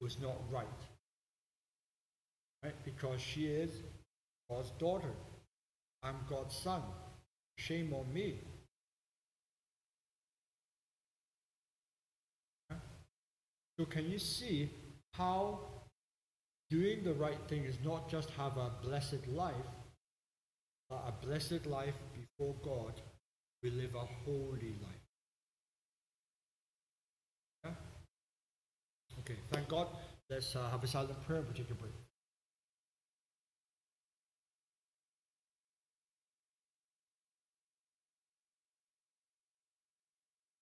[0.00, 0.66] was not right.
[2.62, 2.74] Right?
[2.84, 3.70] Because she is
[4.50, 5.12] God's daughter.
[6.02, 6.82] I'm God's son.
[7.58, 8.40] Shame on me.
[13.78, 14.70] So can you see
[15.16, 15.60] how
[16.70, 19.54] doing the right thing is not just have a blessed life,
[20.88, 23.00] but a blessed life before God.
[23.62, 25.06] We live a holy life.
[27.64, 27.70] Yeah?
[29.20, 29.88] Okay, thank God.
[30.28, 31.92] Let's uh, have a silent prayer and take a break.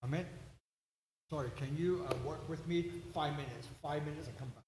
[0.03, 0.44] Amen.
[1.29, 2.91] Sorry, can you uh, work with me?
[3.13, 3.67] Five minutes.
[3.81, 4.64] Five minutes and come back.